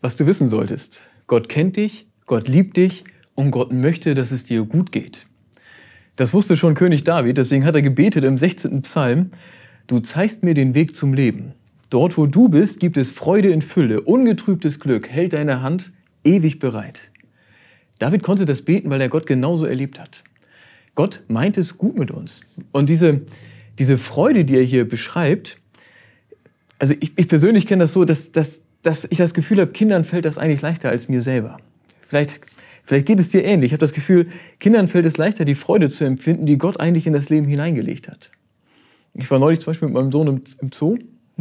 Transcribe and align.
was 0.00 0.16
du 0.16 0.26
wissen 0.26 0.48
solltest. 0.48 1.00
Gott 1.26 1.48
kennt 1.48 1.76
dich, 1.76 2.06
Gott 2.26 2.48
liebt 2.48 2.76
dich 2.76 3.04
und 3.34 3.50
Gott 3.50 3.72
möchte, 3.72 4.14
dass 4.14 4.30
es 4.30 4.44
dir 4.44 4.64
gut 4.64 4.92
geht. 4.92 5.26
Das 6.16 6.34
wusste 6.34 6.56
schon 6.56 6.74
König 6.74 7.04
David, 7.04 7.38
deswegen 7.38 7.64
hat 7.64 7.76
er 7.76 7.82
gebetet 7.82 8.24
im 8.24 8.38
16. 8.38 8.82
Psalm, 8.82 9.30
du 9.86 10.00
zeigst 10.00 10.42
mir 10.42 10.54
den 10.54 10.74
Weg 10.74 10.96
zum 10.96 11.14
Leben. 11.14 11.52
Dort, 11.90 12.18
wo 12.18 12.26
du 12.26 12.48
bist, 12.48 12.80
gibt 12.80 12.96
es 12.96 13.10
Freude 13.10 13.50
in 13.50 13.62
Fülle, 13.62 14.00
ungetrübtes 14.00 14.80
Glück, 14.80 15.08
hält 15.08 15.32
deine 15.32 15.62
Hand 15.62 15.92
ewig 16.24 16.58
bereit. 16.58 17.00
David 17.98 18.22
konnte 18.22 18.46
das 18.46 18.62
beten, 18.62 18.90
weil 18.90 19.00
er 19.00 19.08
Gott 19.08 19.26
genauso 19.26 19.64
erlebt 19.64 19.98
hat. 19.98 20.22
Gott 20.94 21.22
meint 21.28 21.56
es 21.56 21.78
gut 21.78 21.96
mit 21.96 22.10
uns. 22.10 22.40
Und 22.72 22.90
diese, 22.90 23.22
diese 23.78 23.98
Freude, 23.98 24.44
die 24.44 24.56
er 24.56 24.62
hier 24.62 24.88
beschreibt, 24.88 25.58
also 26.78 26.94
ich, 27.00 27.12
ich 27.16 27.28
persönlich 27.28 27.66
kenne 27.66 27.84
das 27.84 27.92
so, 27.92 28.04
dass, 28.04 28.32
dass, 28.32 28.62
dass 28.82 29.06
ich 29.10 29.18
das 29.18 29.34
Gefühl 29.34 29.60
habe, 29.60 29.72
Kindern 29.72 30.04
fällt 30.04 30.24
das 30.24 30.38
eigentlich 30.38 30.62
leichter 30.62 30.90
als 30.90 31.08
mir 31.08 31.22
selber. 31.22 31.58
Vielleicht, 32.08 32.40
vielleicht 32.84 33.06
geht 33.06 33.20
es 33.20 33.28
dir 33.28 33.44
ähnlich. 33.44 33.68
Ich 33.68 33.72
habe 33.72 33.80
das 33.80 33.92
Gefühl, 33.92 34.28
Kindern 34.60 34.88
fällt 34.88 35.06
es 35.06 35.16
leichter, 35.16 35.44
die 35.44 35.54
Freude 35.54 35.90
zu 35.90 36.04
empfinden, 36.04 36.46
die 36.46 36.58
Gott 36.58 36.80
eigentlich 36.80 37.06
in 37.06 37.12
das 37.12 37.28
Leben 37.28 37.46
hineingelegt 37.48 38.08
hat. 38.08 38.30
Ich 39.14 39.30
war 39.30 39.38
neulich 39.38 39.60
zum 39.60 39.72
Beispiel 39.72 39.88
mit 39.88 39.94
meinem 39.94 40.12
Sohn 40.12 40.42
im, 40.60 40.72
Zoo. 40.72 40.96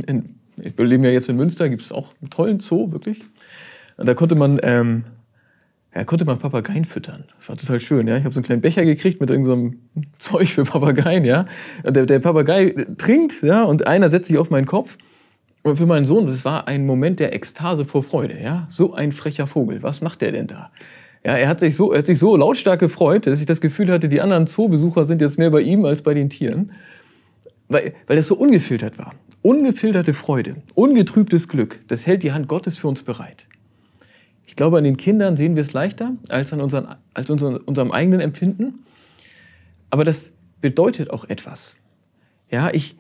In, 0.08 0.36
wir 0.55 0.86
leben 0.86 1.04
ja 1.04 1.12
jetzt 1.12 1.30
in 1.30 1.36
Münster, 1.36 1.70
gibt 1.70 1.84
es 1.84 1.91
auch 1.91 2.13
einen 2.22 2.30
tollen 2.32 2.60
Zoo, 2.60 2.91
wirklich. 2.91 3.22
Und 3.98 4.08
da 4.08 4.16
konnte 4.16 4.35
man, 4.35 4.60
ähm, 4.63 5.04
ja, 5.94 6.04
konnte 6.04 6.26
man 6.26 6.40
Papageien 6.40 6.85
füttern. 6.85 7.26
Das 7.38 7.49
war 7.49 7.58
total 7.58 7.80
schön, 7.80 8.08
ja. 8.08 8.18
Ich 8.18 8.24
habe 8.24 8.34
so 8.34 8.40
einen 8.40 8.46
kleinen 8.46 8.62
Becher 8.62 8.84
gekriegt 8.84 9.22
mit 9.22 9.30
irgendeinem 9.30 9.80
so 9.94 10.02
Zeug 10.18 10.49
für 10.49 10.66
Papageien, 10.66 11.24
ja. 11.24 11.46
Der, 11.84 12.08
der 12.08 12.20
Papagei 12.20 12.74
trinkt, 12.98 13.44
ja, 13.44 13.63
und 13.63 13.85
einer 13.85 14.10
setzt 14.10 14.27
sich 14.27 14.38
auf 14.40 14.49
meinen 14.49 14.66
Kopf 14.66 14.98
und 15.64 15.78
für 15.78 15.86
meinen 15.86 16.06
Sohn, 16.06 16.28
das 16.28 16.46
war 16.46 16.68
ein 16.68 16.86
Moment 16.86 17.20
der 17.20 17.34
Ekstase 17.34 17.86
vor 17.86 18.04
Freude. 18.04 18.40
Ja? 18.42 18.66
So 18.70 18.94
ein 18.94 19.12
frecher 19.12 19.48
Vogel. 19.48 19.84
Was 19.84 20.02
macht 20.02 20.22
der 20.22 20.32
denn 20.32 20.48
da? 20.48 20.72
Ja, 21.24 21.36
er 21.36 21.50
hat 21.50 21.60
sich 21.60 21.76
so, 21.76 21.92
er 21.92 22.00
hat 22.00 22.06
sich 22.06 22.20
so 22.20 22.36
lautstark 22.36 22.80
gefreut, 22.80 23.27
dass 23.27 23.41
ich 23.41 23.46
das 23.46 23.60
Gefühl 23.60 23.91
hatte, 23.91 24.08
die 24.08 24.22
anderen 24.22 24.48
Zoobesucher 24.48 25.05
sind 25.05 25.22
jetzt 25.22 25.38
mehr 25.38 25.49
bei 25.49 25.62
ihm 25.62 25.84
als 25.84 26.02
bei 26.02 26.14
den 26.14 26.30
Tieren. 26.30 26.72
Weil, 27.68 27.94
weil 28.05 28.16
das 28.16 28.27
so 28.27 28.36
ungefiltert 28.36 28.98
war. 28.98 29.14
Ungefilterte 29.41 30.14
Freude, 30.14 30.55
ungetrübtes 30.74 31.48
Glück, 31.48 31.80
das 31.90 32.08
hält 32.08 32.24
die 32.24 32.32
Hand 32.32 32.48
Gottes 32.48 32.77
für 32.77 32.88
uns 32.88 33.04
bereit. 33.04 33.46
Ich 34.46 34.55
glaube, 34.55 34.77
an 34.77 34.86
den 34.86 34.98
Kindern 34.98 35.36
sehen 35.36 35.55
wir 35.55 35.64
es 35.64 35.74
leichter 35.74 36.14
als 36.30 36.54
an 36.54 36.62
unseren, 36.62 36.96
als 37.14 37.30
unseren, 37.30 37.58
unserem 37.58 37.92
eigenen 37.92 38.21
Empfinden. 38.21 38.86
Aber 39.90 40.05
das 40.05 40.32
bedeutet 40.62 41.10
auch 41.10 41.26
etwas. 41.26 41.76
Ja, 42.49 42.70
ich, 42.71 42.96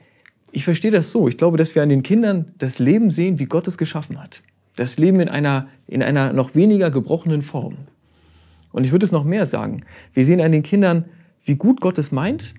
ich 0.57 0.63
verstehe 0.63 0.89
das 0.89 1.11
so. 1.11 1.27
Ich 1.27 1.37
glaube, 1.37 1.55
dass 1.55 1.75
wir 1.75 1.83
an 1.83 1.89
den 1.89 2.01
Kindern 2.01 2.51
das 2.57 2.79
Leben 2.79 3.11
sehen, 3.11 3.37
wie 3.37 3.45
Gott 3.45 3.67
es 3.67 3.77
geschaffen 3.77 4.19
hat. 4.19 4.41
Das 4.75 4.97
Leben 4.97 5.19
in 5.19 5.29
einer, 5.29 5.67
in 5.85 6.01
einer 6.01 6.33
noch 6.33 6.55
weniger 6.55 6.89
gebrochenen 6.89 7.43
Form. 7.43 7.77
Und 8.71 8.83
ich 8.83 8.91
würde 8.91 9.05
es 9.05 9.11
noch 9.11 9.23
mehr 9.23 9.45
sagen. 9.45 9.83
Wir 10.13 10.25
sehen 10.25 10.41
an 10.41 10.51
den 10.51 10.63
Kindern, 10.63 11.05
wie 11.45 11.57
gut 11.57 11.79
Gott 11.79 11.99
es 11.99 12.11
meint. 12.11 12.55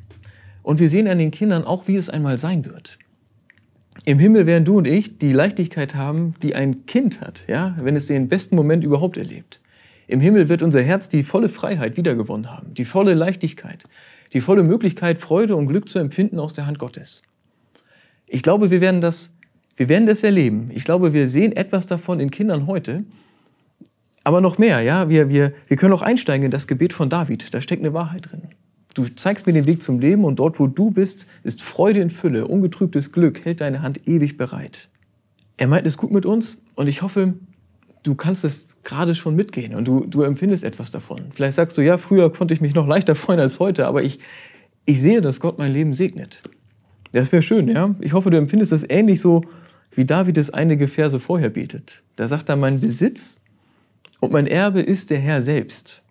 Und 0.62 0.78
wir 0.78 0.88
sehen 0.88 1.08
an 1.08 1.18
den 1.18 1.32
Kindern 1.32 1.64
auch, 1.64 1.88
wie 1.88 1.96
es 1.96 2.08
einmal 2.08 2.38
sein 2.38 2.64
wird. 2.64 3.00
Im 4.04 4.20
Himmel 4.20 4.46
werden 4.46 4.64
du 4.64 4.78
und 4.78 4.86
ich 4.86 5.18
die 5.18 5.32
Leichtigkeit 5.32 5.96
haben, 5.96 6.36
die 6.40 6.54
ein 6.54 6.86
Kind 6.86 7.20
hat, 7.20 7.46
ja, 7.48 7.76
wenn 7.80 7.96
es 7.96 8.06
den 8.06 8.28
besten 8.28 8.54
Moment 8.54 8.84
überhaupt 8.84 9.16
erlebt. 9.16 9.60
Im 10.06 10.20
Himmel 10.20 10.48
wird 10.48 10.62
unser 10.62 10.82
Herz 10.82 11.08
die 11.08 11.24
volle 11.24 11.48
Freiheit 11.48 11.96
wiedergewonnen 11.96 12.48
haben, 12.48 12.74
die 12.74 12.84
volle 12.84 13.14
Leichtigkeit, 13.14 13.82
die 14.32 14.40
volle 14.40 14.62
Möglichkeit, 14.62 15.18
Freude 15.18 15.56
und 15.56 15.66
Glück 15.66 15.88
zu 15.88 15.98
empfinden 15.98 16.38
aus 16.38 16.54
der 16.54 16.66
Hand 16.66 16.78
Gottes. 16.78 17.22
Ich 18.28 18.42
glaube, 18.42 18.70
wir 18.70 18.80
werden 18.80 19.00
das, 19.00 19.34
wir 19.76 19.88
werden 19.88 20.06
das 20.06 20.22
erleben. 20.22 20.70
Ich 20.72 20.84
glaube, 20.84 21.12
wir 21.12 21.28
sehen 21.28 21.52
etwas 21.52 21.86
davon 21.86 22.20
in 22.20 22.30
Kindern 22.30 22.66
heute. 22.66 23.04
Aber 24.24 24.40
noch 24.40 24.58
mehr, 24.58 24.82
ja, 24.82 25.08
wir, 25.08 25.30
wir, 25.30 25.54
wir 25.66 25.76
können 25.76 25.94
auch 25.94 26.02
einsteigen 26.02 26.44
in 26.44 26.50
das 26.50 26.66
Gebet 26.66 26.92
von 26.92 27.08
David. 27.08 27.54
Da 27.54 27.60
steckt 27.60 27.82
eine 27.82 27.94
Wahrheit 27.94 28.30
drin. 28.30 28.42
Du 28.94 29.04
zeigst 29.04 29.46
mir 29.46 29.52
den 29.52 29.66
Weg 29.66 29.82
zum 29.82 30.00
Leben 30.00 30.24
und 30.24 30.38
dort, 30.38 30.58
wo 30.58 30.66
du 30.66 30.90
bist, 30.90 31.26
ist 31.44 31.62
Freude 31.62 32.00
in 32.00 32.10
Fülle, 32.10 32.46
ungetrübtes 32.46 33.12
Glück, 33.12 33.44
hält 33.44 33.60
deine 33.60 33.80
Hand 33.80 34.06
ewig 34.06 34.36
bereit. 34.36 34.88
Er 35.56 35.68
meint 35.68 35.86
es 35.86 35.96
gut 35.96 36.10
mit 36.10 36.26
uns 36.26 36.60
und 36.74 36.88
ich 36.88 37.00
hoffe, 37.02 37.34
du 38.02 38.14
kannst 38.14 38.44
es 38.44 38.82
gerade 38.82 39.14
schon 39.14 39.36
mitgehen 39.36 39.74
und 39.74 39.86
du, 39.86 40.04
du 40.04 40.22
empfindest 40.22 40.64
etwas 40.64 40.90
davon. 40.90 41.26
Vielleicht 41.30 41.54
sagst 41.54 41.78
du, 41.78 41.82
ja, 41.82 41.96
früher 41.96 42.32
konnte 42.32 42.54
ich 42.54 42.60
mich 42.60 42.74
noch 42.74 42.86
leichter 42.86 43.14
freuen 43.14 43.40
als 43.40 43.60
heute, 43.60 43.86
aber 43.86 44.02
ich, 44.02 44.18
ich 44.84 45.00
sehe, 45.00 45.20
dass 45.20 45.40
Gott 45.40 45.58
mein 45.58 45.72
Leben 45.72 45.94
segnet. 45.94 46.42
Das 47.12 47.32
wäre 47.32 47.42
schön, 47.42 47.68
ja. 47.68 47.94
Ich 48.00 48.12
hoffe, 48.12 48.30
du 48.30 48.36
empfindest 48.36 48.72
das 48.72 48.88
ähnlich 48.88 49.20
so, 49.20 49.42
wie 49.92 50.04
David 50.04 50.38
es 50.38 50.50
einige 50.50 50.88
Verse 50.88 51.18
vorher 51.18 51.50
betet. 51.50 52.02
Da 52.16 52.28
sagt 52.28 52.48
er, 52.48 52.56
mein 52.56 52.80
Besitz 52.80 53.40
und 54.20 54.32
mein 54.32 54.46
Erbe 54.46 54.80
ist 54.80 55.10
der 55.10 55.18
Herr 55.18 55.42
selbst. 55.42 56.02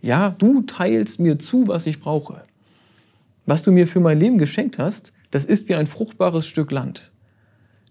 Ja, 0.00 0.30
du 0.30 0.62
teilst 0.62 1.20
mir 1.20 1.38
zu, 1.38 1.68
was 1.68 1.86
ich 1.86 2.00
brauche. 2.00 2.42
Was 3.46 3.62
du 3.62 3.72
mir 3.72 3.86
für 3.86 4.00
mein 4.00 4.18
Leben 4.18 4.38
geschenkt 4.38 4.78
hast, 4.78 5.12
das 5.30 5.44
ist 5.44 5.68
wie 5.68 5.74
ein 5.74 5.86
fruchtbares 5.86 6.46
Stück 6.46 6.70
Land, 6.70 7.10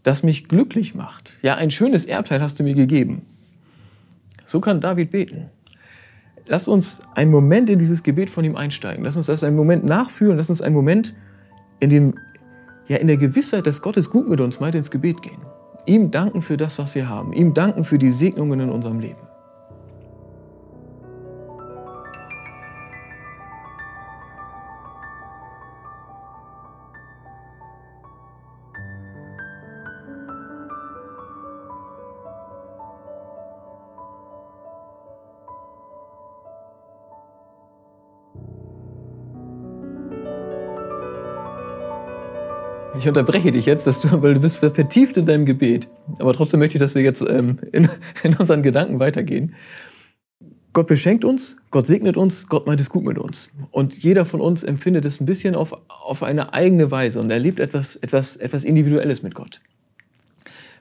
das 0.04 0.24
mich 0.24 0.48
glücklich 0.48 0.94
macht. 0.94 1.38
Ja, 1.42 1.56
ein 1.56 1.72
schönes 1.72 2.06
Erbteil 2.06 2.42
hast 2.42 2.60
du 2.60 2.64
mir 2.64 2.76
gegeben. 2.76 3.26
So 4.46 4.60
kann 4.60 4.82
David 4.82 5.12
beten. 5.12 5.50
Lass 6.48 6.68
uns 6.68 7.00
einen 7.16 7.32
Moment 7.32 7.70
in 7.70 7.80
dieses 7.80 8.04
Gebet 8.04 8.30
von 8.30 8.44
ihm 8.44 8.56
einsteigen. 8.56 9.06
Lass 9.06 9.16
uns 9.16 9.28
das 9.28 9.44
einen 9.44 9.56
Moment 9.56 9.86
nachfühlen. 9.86 10.38
Lass 10.38 10.50
uns 10.50 10.62
einen 10.62 10.76
Moment 10.76 11.14
in 11.80 11.90
dem 11.90 12.16
ja 12.92 12.98
in 12.98 13.08
der 13.08 13.18
Gewissheit, 13.18 13.66
dass 13.66 13.82
Gott 13.82 13.98
es 13.98 14.10
gut 14.10 14.30
mit 14.30 14.40
uns 14.40 14.60
meint, 14.60 14.76
ins 14.76 14.92
Gebet 14.92 15.22
gehen. 15.22 15.42
Ihm 15.86 16.12
danken 16.12 16.42
für 16.42 16.58
das, 16.58 16.78
was 16.78 16.94
wir 16.94 17.10
haben. 17.10 17.34
Ihm 17.34 17.54
danken 17.54 17.86
für 17.86 17.98
die 17.98 18.12
Segnungen 18.12 18.60
in 18.60 18.70
unserem 18.70 19.00
Leben. 19.00 19.31
Ich 43.02 43.08
unterbreche 43.08 43.52
dich 43.52 43.66
jetzt, 43.66 43.88
du, 43.88 43.94
weil 44.22 44.36
du 44.36 44.42
bist 44.42 44.58
vertieft 44.58 45.18
in 45.18 45.26
deinem 45.26 45.48
Gebet. 45.48 45.88
Aber 46.20 46.36
trotzdem 46.36 46.60
möchte 46.60 46.78
ich, 46.78 46.80
dass 46.80 46.94
wir 46.94 47.02
jetzt 47.02 47.22
ähm, 47.28 47.58
in, 47.72 47.90
in 48.24 48.36
unseren 48.36 48.62
Gedanken 48.62 49.00
weitergehen. 49.00 49.56
Gott 50.72 50.86
beschenkt 50.86 51.26
uns, 51.26 51.58
Gott 51.72 51.88
segnet 51.88 52.16
uns, 52.16 52.48
Gott 52.48 52.68
meint 52.68 52.80
es 52.80 52.92
gut 52.92 53.04
mit 53.04 53.18
uns. 53.18 53.50
Und 53.72 53.98
jeder 54.04 54.24
von 54.28 54.40
uns 54.40 54.64
empfindet 54.64 55.04
es 55.06 55.20
ein 55.20 55.26
bisschen 55.26 55.56
auf, 55.56 55.76
auf 55.88 56.22
eine 56.22 56.54
eigene 56.54 56.92
Weise 56.92 57.20
und 57.20 57.32
erlebt 57.32 57.60
etwas, 57.60 57.96
etwas, 57.96 58.36
etwas 58.38 58.64
Individuelles 58.64 59.24
mit 59.24 59.34
Gott. 59.34 59.62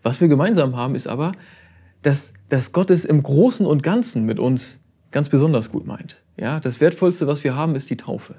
Was 0.03 0.21
wir 0.21 0.29
gemeinsam 0.29 0.77
haben, 0.77 0.95
ist 0.95 1.07
aber, 1.07 1.33
dass, 2.03 2.35
dass 2.51 2.73
Gott 2.73 2.91
es 2.91 3.07
im 3.07 3.23
Großen 3.23 3.65
und 3.65 3.83
Ganzen 3.83 4.27
mit 4.27 4.39
uns 4.39 4.83
ganz 5.11 5.31
besonders 5.31 5.73
gut 5.73 5.87
meint. 5.87 6.19
Ja, 6.37 6.61
das 6.61 6.83
Wertvollste, 6.83 7.27
was 7.27 7.45
wir 7.45 7.57
haben, 7.57 7.75
ist 7.75 7.89
die 7.89 7.97
Taufe. 7.97 8.37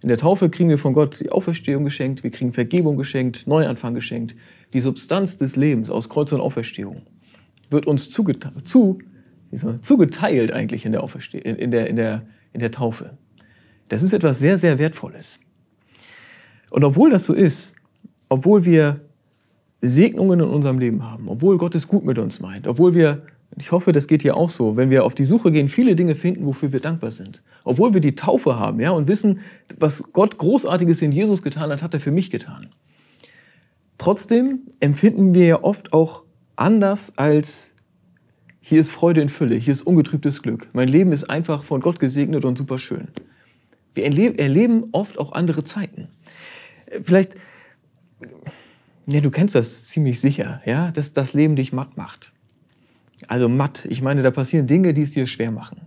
In 0.00 0.08
der 0.08 0.18
Taufe 0.18 0.48
kriegen 0.48 0.68
wir 0.68 0.78
von 0.78 0.92
Gott 0.92 1.18
die 1.20 1.30
Auferstehung 1.30 1.84
geschenkt, 1.84 2.22
wir 2.22 2.30
kriegen 2.30 2.52
Vergebung 2.52 2.96
geschenkt, 2.96 3.46
Neuanfang 3.46 3.94
geschenkt. 3.94 4.36
Die 4.72 4.80
Substanz 4.80 5.38
des 5.38 5.56
Lebens 5.56 5.90
aus 5.90 6.08
Kreuz 6.08 6.30
und 6.32 6.40
Auferstehung 6.40 7.02
wird 7.70 7.86
uns 7.86 8.10
zugeteilt, 8.10 8.68
zu, 8.68 8.98
zugeteilt 9.80 10.52
eigentlich 10.52 10.84
in 10.84 10.92
der, 10.92 11.02
Aufersteh 11.02 11.38
in, 11.38 11.70
der, 11.70 11.88
in, 11.88 11.96
der, 11.96 12.26
in 12.52 12.60
der 12.60 12.70
Taufe. 12.70 13.18
Das 13.88 14.02
ist 14.02 14.12
etwas 14.12 14.38
sehr, 14.38 14.56
sehr 14.56 14.78
Wertvolles. 14.78 15.40
Und 16.70 16.84
obwohl 16.84 17.10
das 17.10 17.26
so 17.26 17.34
ist, 17.34 17.74
obwohl 18.28 18.64
wir 18.64 19.00
Segnungen 19.80 20.40
in 20.40 20.46
unserem 20.46 20.78
Leben 20.78 21.02
haben, 21.02 21.28
obwohl 21.28 21.56
Gott 21.56 21.74
es 21.74 21.88
gut 21.88 22.04
mit 22.04 22.18
uns 22.18 22.40
meint, 22.40 22.66
obwohl 22.66 22.94
wir 22.94 23.22
ich 23.56 23.72
hoffe, 23.72 23.92
das 23.92 24.06
geht 24.06 24.22
hier 24.22 24.36
auch 24.36 24.50
so. 24.50 24.76
Wenn 24.76 24.90
wir 24.90 25.04
auf 25.04 25.14
die 25.14 25.24
Suche 25.24 25.50
gehen, 25.50 25.68
viele 25.68 25.96
Dinge 25.96 26.14
finden, 26.14 26.46
wofür 26.46 26.72
wir 26.72 26.80
dankbar 26.80 27.10
sind. 27.10 27.42
Obwohl 27.64 27.94
wir 27.94 28.00
die 28.00 28.14
Taufe 28.14 28.58
haben, 28.58 28.80
ja, 28.80 28.90
und 28.90 29.08
wissen, 29.08 29.40
was 29.78 30.12
Gott 30.12 30.38
Großartiges 30.38 31.02
in 31.02 31.12
Jesus 31.12 31.42
getan 31.42 31.70
hat, 31.70 31.82
hat 31.82 31.94
er 31.94 32.00
für 32.00 32.10
mich 32.10 32.30
getan. 32.30 32.68
Trotzdem 33.96 34.60
empfinden 34.80 35.34
wir 35.34 35.46
ja 35.46 35.62
oft 35.62 35.92
auch 35.92 36.24
anders 36.56 37.16
als 37.16 37.74
hier 38.60 38.80
ist 38.80 38.90
Freude 38.90 39.22
in 39.22 39.30
Fülle, 39.30 39.56
hier 39.56 39.72
ist 39.72 39.82
ungetrübtes 39.82 40.42
Glück. 40.42 40.68
Mein 40.74 40.88
Leben 40.88 41.10
ist 41.12 41.30
einfach 41.30 41.64
von 41.64 41.80
Gott 41.80 41.98
gesegnet 41.98 42.44
und 42.44 42.58
super 42.58 42.78
schön. 42.78 43.08
Wir 43.94 44.04
erleben 44.04 44.88
oft 44.92 45.18
auch 45.18 45.32
andere 45.32 45.64
Zeiten. 45.64 46.08
Vielleicht, 47.02 47.34
ja, 49.06 49.20
du 49.20 49.30
kennst 49.30 49.54
das 49.54 49.86
ziemlich 49.86 50.20
sicher, 50.20 50.60
ja, 50.66 50.90
dass 50.90 51.14
das 51.14 51.32
Leben 51.32 51.56
dich 51.56 51.72
matt 51.72 51.96
macht. 51.96 52.32
Also 53.28 53.48
matt. 53.48 53.84
Ich 53.88 54.02
meine, 54.02 54.22
da 54.22 54.30
passieren 54.30 54.66
Dinge, 54.66 54.92
die 54.94 55.02
es 55.02 55.12
dir 55.12 55.26
schwer 55.26 55.52
machen. 55.52 55.82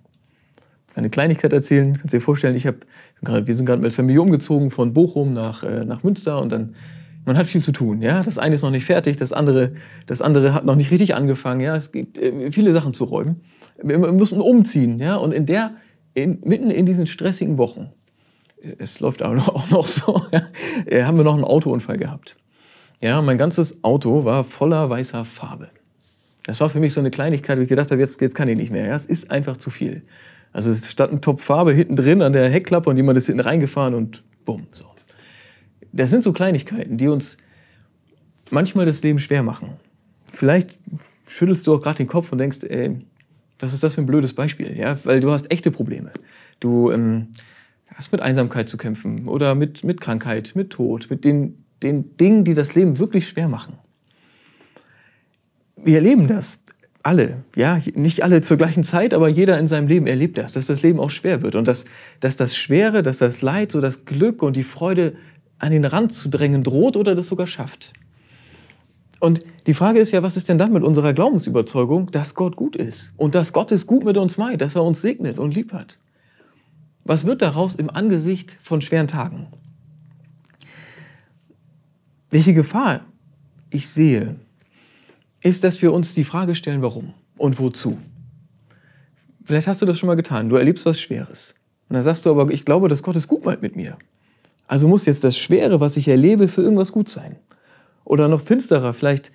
Eine 0.95 1.09
Kleinigkeit 1.09 1.51
erzählen, 1.53 1.97
kannst 1.97 2.13
dir 2.13 2.21
vorstellen, 2.21 2.55
ich 2.55 2.67
hab, 2.67 2.75
wir 3.21 3.55
sind 3.55 3.65
gerade 3.65 3.83
als 3.83 3.95
Familie 3.95 4.21
umgezogen 4.21 4.71
von 4.71 4.93
Bochum 4.93 5.33
nach, 5.33 5.63
äh, 5.63 5.85
nach 5.85 6.03
Münster 6.03 6.41
und 6.41 6.51
dann 6.51 6.75
Man 7.23 7.37
hat 7.37 7.45
viel 7.45 7.61
zu 7.61 7.71
tun, 7.71 8.01
ja. 8.01 8.23
Das 8.23 8.37
eine 8.37 8.55
ist 8.55 8.63
noch 8.63 8.71
nicht 8.71 8.85
fertig, 8.85 9.17
das 9.17 9.31
andere, 9.31 9.73
das 10.07 10.21
andere 10.21 10.53
hat 10.53 10.65
noch 10.65 10.75
nicht 10.75 10.89
richtig 10.89 11.13
angefangen, 11.13 11.61
ja. 11.61 11.75
Es 11.75 11.91
gibt 11.91 12.17
äh, 12.17 12.51
viele 12.51 12.73
Sachen 12.73 12.93
zu 12.93 13.03
räumen. 13.03 13.41
Wir 13.81 13.99
müssen 13.99 14.41
umziehen, 14.41 14.99
ja. 14.99 15.17
Und 15.17 15.31
in 15.31 15.45
der, 15.45 15.75
in, 16.13 16.39
mitten 16.43 16.71
in 16.71 16.85
diesen 16.85 17.05
stressigen 17.05 17.57
Wochen, 17.57 17.91
äh, 18.61 18.75
es 18.79 18.99
läuft 18.99 19.19
noch, 19.19 19.47
auch 19.55 19.69
noch 19.69 19.87
so, 19.87 20.23
ja, 20.31 20.47
äh, 20.87 21.03
haben 21.03 21.17
wir 21.17 21.23
noch 21.23 21.35
einen 21.35 21.43
Autounfall 21.43 21.97
gehabt. 21.97 22.37
Ja, 23.01 23.21
mein 23.21 23.37
ganzes 23.37 23.83
Auto 23.83 24.25
war 24.25 24.43
voller 24.43 24.89
weißer 24.89 25.25
Farbe. 25.25 25.69
Das 26.43 26.59
war 26.59 26.69
für 26.69 26.79
mich 26.79 26.93
so 26.93 26.99
eine 26.99 27.11
Kleinigkeit, 27.11 27.57
wo 27.57 27.61
ich 27.61 27.69
gedacht 27.69 27.91
habe, 27.91 28.01
jetzt, 28.01 28.19
jetzt 28.21 28.35
kann 28.35 28.47
ich 28.47 28.57
nicht 28.57 28.71
mehr. 28.71 28.87
Ja, 28.87 28.95
es 28.95 29.05
ist 29.05 29.29
einfach 29.29 29.57
zu 29.57 29.69
viel. 29.69 30.03
Also 30.53 30.71
es 30.71 30.91
stand 30.91 31.13
ein 31.13 31.21
Topf 31.21 31.43
Farbe 31.43 31.73
hinten 31.73 31.95
drin 31.95 32.21
an 32.21 32.33
der 32.33 32.49
Heckklappe 32.49 32.89
und 32.89 32.97
jemand 32.97 33.17
ist 33.17 33.27
hinten 33.27 33.41
reingefahren 33.41 33.93
und 33.93 34.23
bumm, 34.43 34.67
so 34.73 34.91
das 35.91 36.09
sind 36.09 36.23
so 36.23 36.33
Kleinigkeiten, 36.33 36.97
die 36.97 37.07
uns 37.07 37.37
manchmal 38.49 38.85
das 38.85 39.03
Leben 39.03 39.19
schwer 39.19 39.43
machen. 39.43 39.71
Vielleicht 40.25 40.79
schüttelst 41.27 41.67
du 41.67 41.75
auch 41.75 41.81
gerade 41.81 41.97
den 41.97 42.07
Kopf 42.07 42.31
und 42.31 42.37
denkst, 42.37 42.63
ey, 42.63 43.01
was 43.59 43.73
ist 43.73 43.83
das 43.83 43.95
für 43.95 44.01
ein 44.01 44.07
blödes 44.07 44.33
Beispiel? 44.33 44.75
Ja, 44.77 44.97
weil 45.03 45.19
du 45.19 45.31
hast 45.31 45.51
echte 45.51 45.71
Probleme. 45.71 46.11
Du 46.59 46.91
ähm, 46.91 47.27
hast 47.93 48.11
mit 48.11 48.21
Einsamkeit 48.21 48.69
zu 48.69 48.77
kämpfen 48.77 49.27
oder 49.27 49.55
mit, 49.55 49.83
mit 49.83 50.01
Krankheit, 50.01 50.53
mit 50.55 50.71
Tod, 50.71 51.09
mit 51.09 51.23
den, 51.23 51.57
den 51.83 52.17
Dingen, 52.17 52.43
die 52.43 52.53
das 52.53 52.75
Leben 52.75 52.97
wirklich 52.97 53.27
schwer 53.27 53.47
machen. 53.47 53.77
Wir 55.83 55.95
erleben 55.95 56.27
das 56.27 56.59
alle, 57.03 57.43
ja, 57.55 57.79
nicht 57.95 58.23
alle 58.23 58.41
zur 58.41 58.57
gleichen 58.57 58.83
Zeit, 58.83 59.13
aber 59.13 59.27
jeder 59.27 59.57
in 59.59 59.67
seinem 59.67 59.87
Leben 59.87 60.07
erlebt 60.07 60.37
das, 60.37 60.53
dass 60.53 60.67
das 60.67 60.83
Leben 60.83 60.99
auch 60.99 61.09
schwer 61.09 61.41
wird 61.41 61.55
und 61.55 61.67
dass, 61.67 61.85
dass 62.19 62.35
das 62.35 62.55
Schwere, 62.55 63.01
dass 63.01 63.17
das 63.17 63.41
Leid, 63.41 63.71
so 63.71 63.81
das 63.81 64.05
Glück 64.05 64.43
und 64.43 64.55
die 64.55 64.63
Freude 64.63 65.15
an 65.57 65.71
den 65.71 65.85
Rand 65.85 66.13
zu 66.13 66.29
drängen 66.29 66.63
droht 66.63 66.97
oder 66.97 67.15
das 67.15 67.27
sogar 67.27 67.47
schafft. 67.47 67.93
Und 69.19 69.39
die 69.67 69.73
Frage 69.73 69.99
ist 69.99 70.11
ja, 70.11 70.23
was 70.23 70.37
ist 70.37 70.49
denn 70.49 70.57
dann 70.57 70.73
mit 70.73 70.83
unserer 70.83 71.13
Glaubensüberzeugung, 71.13 72.09
dass 72.11 72.33
Gott 72.33 72.55
gut 72.55 72.75
ist 72.75 73.13
und 73.17 73.35
dass 73.35 73.53
Gott 73.53 73.71
es 73.71 73.85
gut 73.85 74.03
mit 74.03 74.17
uns 74.17 74.37
meint, 74.37 74.61
dass 74.61 74.75
er 74.75 74.83
uns 74.83 75.01
segnet 75.01 75.37
und 75.37 75.53
lieb 75.53 75.73
hat? 75.73 75.97
Was 77.03 77.25
wird 77.25 77.41
daraus 77.41 77.75
im 77.75 77.89
Angesicht 77.89 78.57
von 78.61 78.81
schweren 78.81 79.07
Tagen? 79.07 79.47
Welche 82.31 82.53
Gefahr 82.53 83.01
ich 83.69 83.87
sehe, 83.87 84.35
ist, 85.41 85.63
dass 85.63 85.81
wir 85.81 85.91
uns 85.93 86.13
die 86.13 86.23
Frage 86.23 86.55
stellen, 86.55 86.81
warum 86.81 87.13
und 87.37 87.59
wozu. 87.59 87.97
Vielleicht 89.43 89.67
hast 89.67 89.81
du 89.81 89.85
das 89.85 89.97
schon 89.97 90.07
mal 90.07 90.15
getan. 90.15 90.49
Du 90.49 90.55
erlebst 90.55 90.85
was 90.85 90.99
Schweres. 90.99 91.55
Und 91.89 91.95
dann 91.95 92.03
sagst 92.03 92.25
du 92.25 92.29
aber, 92.29 92.51
ich 92.51 92.63
glaube, 92.63 92.87
dass 92.87 93.03
Gott 93.03 93.15
es 93.15 93.27
gut 93.27 93.43
meint 93.43 93.61
mit 93.61 93.75
mir. 93.75 93.97
Also 94.67 94.87
muss 94.87 95.05
jetzt 95.05 95.23
das 95.23 95.37
Schwere, 95.37 95.81
was 95.81 95.97
ich 95.97 96.07
erlebe, 96.07 96.47
für 96.47 96.61
irgendwas 96.61 96.91
gut 96.91 97.09
sein. 97.09 97.35
Oder 98.05 98.27
noch 98.27 98.41
finsterer, 98.41 98.93
vielleicht, 98.93 99.31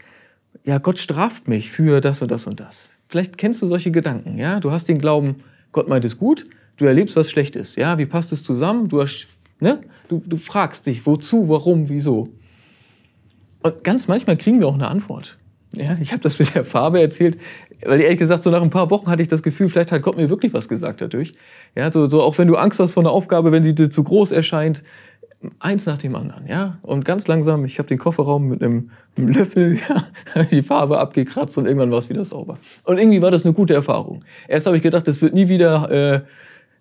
ja, 0.65 0.79
Gott 0.79 0.99
straft 0.99 1.49
mich 1.49 1.71
für 1.71 2.01
das 2.01 2.23
und 2.23 2.31
das 2.31 2.47
und 2.47 2.61
das. 2.61 2.89
Vielleicht 3.07 3.37
kennst 3.37 3.61
du 3.61 3.67
solche 3.67 3.91
Gedanken, 3.91 4.39
ja? 4.39 4.61
Du 4.61 4.71
hast 4.71 4.89
den 4.89 4.99
Glauben, 4.99 5.37
Gott 5.73 5.89
meint 5.89 6.05
es 6.05 6.17
gut, 6.17 6.47
du 6.79 6.87
erlebst 6.87 7.17
was 7.17 7.31
Schlechtes, 7.31 7.77
ja? 7.77 7.99
Wie 7.99 8.07
passt 8.07 8.33
es 8.33 8.43
zusammen? 8.43 8.89
Du 8.89 9.03
hast, 9.03 9.27
ne? 9.61 9.83
Du, 10.09 10.23
du 10.25 10.39
fragst 10.39 10.87
dich, 10.87 11.05
wozu, 11.05 11.49
warum, 11.49 11.89
wieso? 11.89 12.31
Und 13.63 13.85
ganz 13.85 14.09
manchmal 14.09 14.37
kriegen 14.37 14.61
wir 14.61 14.69
auch 14.69 14.75
eine 14.75 14.89
Antwort. 14.89 15.37
Ja, 15.77 15.97
ich 16.01 16.13
habe 16.13 16.23
das 16.23 16.39
mit 16.39 16.55
der 16.55 16.65
Farbe 16.65 17.01
erzählt, 17.01 17.39
weil 17.85 18.01
ehrlich 18.01 18.19
gesagt, 18.19 18.43
so 18.43 18.51
nach 18.51 18.63
ein 18.63 18.71
paar 18.71 18.91
Wochen 18.91 19.09
hatte 19.09 19.21
ich 19.21 19.29
das 19.29 19.43
Gefühl, 19.43 19.69
vielleicht 19.69 19.93
hat 19.93 20.01
Gott 20.03 20.17
mir 20.17 20.31
wirklich 20.31 20.55
was 20.55 20.69
gesagt 20.69 21.03
dadurch. 21.03 21.33
Ja, 21.75 21.93
so, 21.93 22.09
so 22.09 22.23
auch 22.23 22.39
wenn 22.39 22.49
du 22.49 22.57
Angst 22.57 22.81
hast 22.81 22.95
vor 22.95 23.03
einer 23.03 23.11
Aufgabe, 23.11 23.53
wenn 23.53 23.63
sie 23.63 23.75
dir 23.75 23.91
zu 23.91 24.03
groß 24.03 24.33
erscheint, 24.33 24.83
eins 25.59 25.85
nach 25.85 25.99
dem 25.99 26.17
anderen, 26.17 26.47
ja. 26.47 26.79
Und 26.81 27.05
ganz 27.05 27.29
langsam, 27.29 27.67
ich 27.67 27.79
habe 27.79 27.89
den 27.89 27.99
Kofferraum 27.99 28.47
mit 28.49 28.63
einem, 28.63 28.91
Löffel, 29.17 29.79
ja, 30.35 30.43
die 30.45 30.63
Farbe 30.63 30.99
abgekratzt 30.99 31.59
und 31.59 31.67
irgendwann 31.67 31.91
war 31.91 31.99
es 31.99 32.09
wieder 32.09 32.25
sauber. 32.25 32.59
Und 32.85 32.99
irgendwie 32.99 33.21
war 33.21 33.31
das 33.31 33.45
eine 33.45 33.53
gute 33.53 33.75
Erfahrung. 33.75 34.25
Erst 34.49 34.67
habe 34.67 34.79
ich 34.79 34.83
gedacht, 34.83 35.07
das 35.07 35.21
wird 35.21 35.35
nie 35.35 35.49
wieder, 35.49 35.91
äh, 35.91 36.21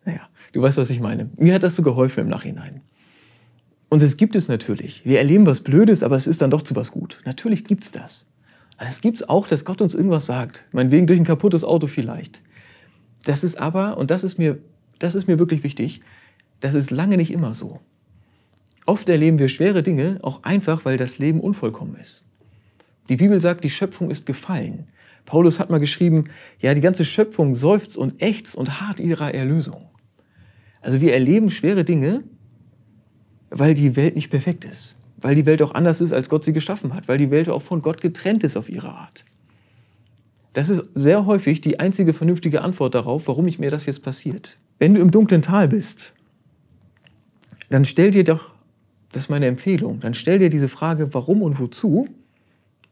naja, 0.06 0.22
du 0.54 0.62
weißt, 0.62 0.78
was 0.78 0.90
ich 0.90 1.02
meine. 1.02 1.30
Mir 1.38 1.54
hat 1.54 1.64
das 1.64 1.76
so 1.76 1.84
geholfen 1.84 2.22
im 2.22 2.30
Nachhinein. 2.30 2.82
Und 3.90 4.04
es 4.04 4.18
gibt 4.18 4.36
es 4.36 4.48
natürlich. 4.48 5.06
Wir 5.06 5.20
erleben 5.20 5.46
was 5.46 5.62
Blödes, 5.62 6.02
aber 6.02 6.16
es 6.16 6.28
ist 6.28 6.42
dann 6.42 6.52
doch 6.52 6.62
zu 6.62 6.76
was 6.76 6.92
gut. 6.92 7.20
Natürlich 7.26 7.66
gibt's 7.66 7.92
das. 7.92 8.26
Aber 8.78 8.90
es 8.90 9.02
gibt's 9.02 9.24
auch, 9.24 9.48
dass 9.48 9.66
Gott 9.66 9.82
uns 9.82 9.96
irgendwas 9.96 10.26
sagt. 10.26 10.66
Meinetwegen 10.72 11.08
durch 11.08 11.20
ein 11.20 11.26
kaputtes 11.26 11.64
Auto 11.64 11.88
vielleicht. 11.88 12.42
Das 13.24 13.44
ist 13.44 13.58
aber, 13.58 13.98
und 13.98 14.12
das 14.12 14.24
ist 14.24 14.38
mir, 14.38 14.60
das 15.00 15.16
ist 15.16 15.28
mir 15.28 15.40
wirklich 15.40 15.64
wichtig, 15.64 16.02
das 16.60 16.74
ist 16.74 16.92
lange 16.92 17.18
nicht 17.18 17.32
immer 17.32 17.54
so. 17.54 17.80
Oft 18.86 19.10
erleben 19.10 19.40
wir 19.40 19.50
schwere 19.50 19.82
Dinge 19.82 20.20
auch 20.22 20.44
einfach, 20.44 20.86
weil 20.86 20.98
das 20.98 21.18
Leben 21.18 21.40
unvollkommen 21.40 21.96
ist. 21.96 22.24
Die 23.10 23.16
Bibel 23.16 23.42
sagt, 23.42 23.64
die 23.64 23.70
Schöpfung 23.70 24.10
ist 24.10 24.26
gefallen. 24.26 24.88
Paulus 25.26 25.60
hat 25.60 25.70
mal 25.70 25.80
geschrieben, 25.80 26.26
ja, 26.60 26.74
die 26.74 26.82
ganze 26.82 27.04
Schöpfung 27.04 27.56
seufzt 27.56 27.98
und 27.98 28.22
ächzt 28.22 28.56
und 28.56 28.80
hart 28.80 29.00
ihrer 29.00 29.34
Erlösung. 29.34 29.90
Also 30.82 31.02
wir 31.02 31.14
erleben 31.14 31.50
schwere 31.50 31.84
Dinge, 31.84 32.24
weil 33.50 33.74
die 33.74 33.96
Welt 33.96 34.16
nicht 34.16 34.30
perfekt 34.30 34.66
ist, 34.66 34.98
weil 35.26 35.34
die 35.34 35.48
Welt 35.48 35.64
auch 35.64 35.74
anders 35.74 36.02
ist, 36.02 36.14
als 36.14 36.30
Gott 36.30 36.44
sie 36.44 36.54
geschaffen 36.54 36.94
hat, 36.94 37.08
weil 37.08 37.18
die 37.18 37.32
Welt 37.32 37.50
auch 37.50 37.64
von 37.64 37.82
Gott 37.82 38.00
getrennt 38.00 38.44
ist 38.44 38.56
auf 38.56 38.70
ihre 38.70 38.90
Art. 38.90 39.26
Das 40.54 40.70
ist 40.70 40.88
sehr 40.94 41.26
häufig 41.26 41.62
die 41.62 41.80
einzige 41.80 42.14
vernünftige 42.14 42.62
Antwort 42.62 42.94
darauf, 42.94 43.28
warum 43.28 43.48
ich 43.48 43.58
mir 43.58 43.72
das 43.72 43.88
jetzt 43.88 44.04
passiert. 44.04 44.56
Wenn 44.78 44.94
du 44.94 45.02
im 45.02 45.10
dunklen 45.10 45.42
Tal 45.42 45.68
bist, 45.68 46.14
dann 47.72 47.86
stell 47.86 48.12
dir 48.12 48.24
doch 48.24 48.52
das 49.14 49.24
ist 49.24 49.30
meine 49.30 49.48
Empfehlung. 49.48 50.00
Dann 50.00 50.14
stell 50.14 50.38
dir 50.38 50.52
diese 50.52 50.70
Frage, 50.70 51.12
warum 51.16 51.42
und 51.42 51.60
wozu, 51.60 52.08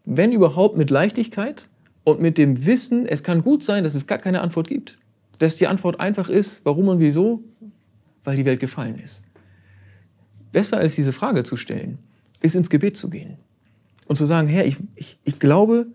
wenn 0.04 0.32
überhaupt 0.32 0.76
mit 0.76 0.90
Leichtigkeit 0.90 1.68
und 2.04 2.20
mit 2.20 2.40
dem 2.40 2.66
Wissen, 2.66 3.06
es 3.06 3.22
kann 3.22 3.44
gut 3.44 3.64
sein, 3.64 3.84
dass 3.84 3.94
es 3.94 4.08
gar 4.08 4.18
keine 4.18 4.42
Antwort 4.42 4.68
gibt. 4.68 4.98
Dass 5.38 5.58
die 5.58 5.68
Antwort 5.68 6.00
einfach 6.00 6.30
ist, 6.30 6.62
warum 6.64 6.88
und 6.88 7.00
wieso, 7.00 7.44
weil 8.24 8.38
die 8.38 8.46
Welt 8.46 8.60
gefallen 8.60 8.98
ist. 8.98 9.22
Besser 10.52 10.78
als 10.78 10.96
diese 10.96 11.14
Frage 11.14 11.44
zu 11.44 11.58
stellen, 11.58 12.00
ist 12.44 12.54
ins 12.54 12.70
Gebet 12.70 12.96
zu 12.96 13.10
gehen 13.10 13.38
und 14.06 14.18
zu 14.18 14.26
sagen, 14.26 14.48
Herr, 14.48 14.66
ich, 14.66 14.78
ich, 14.96 15.18
ich 15.24 15.40
glaube, 15.40 15.88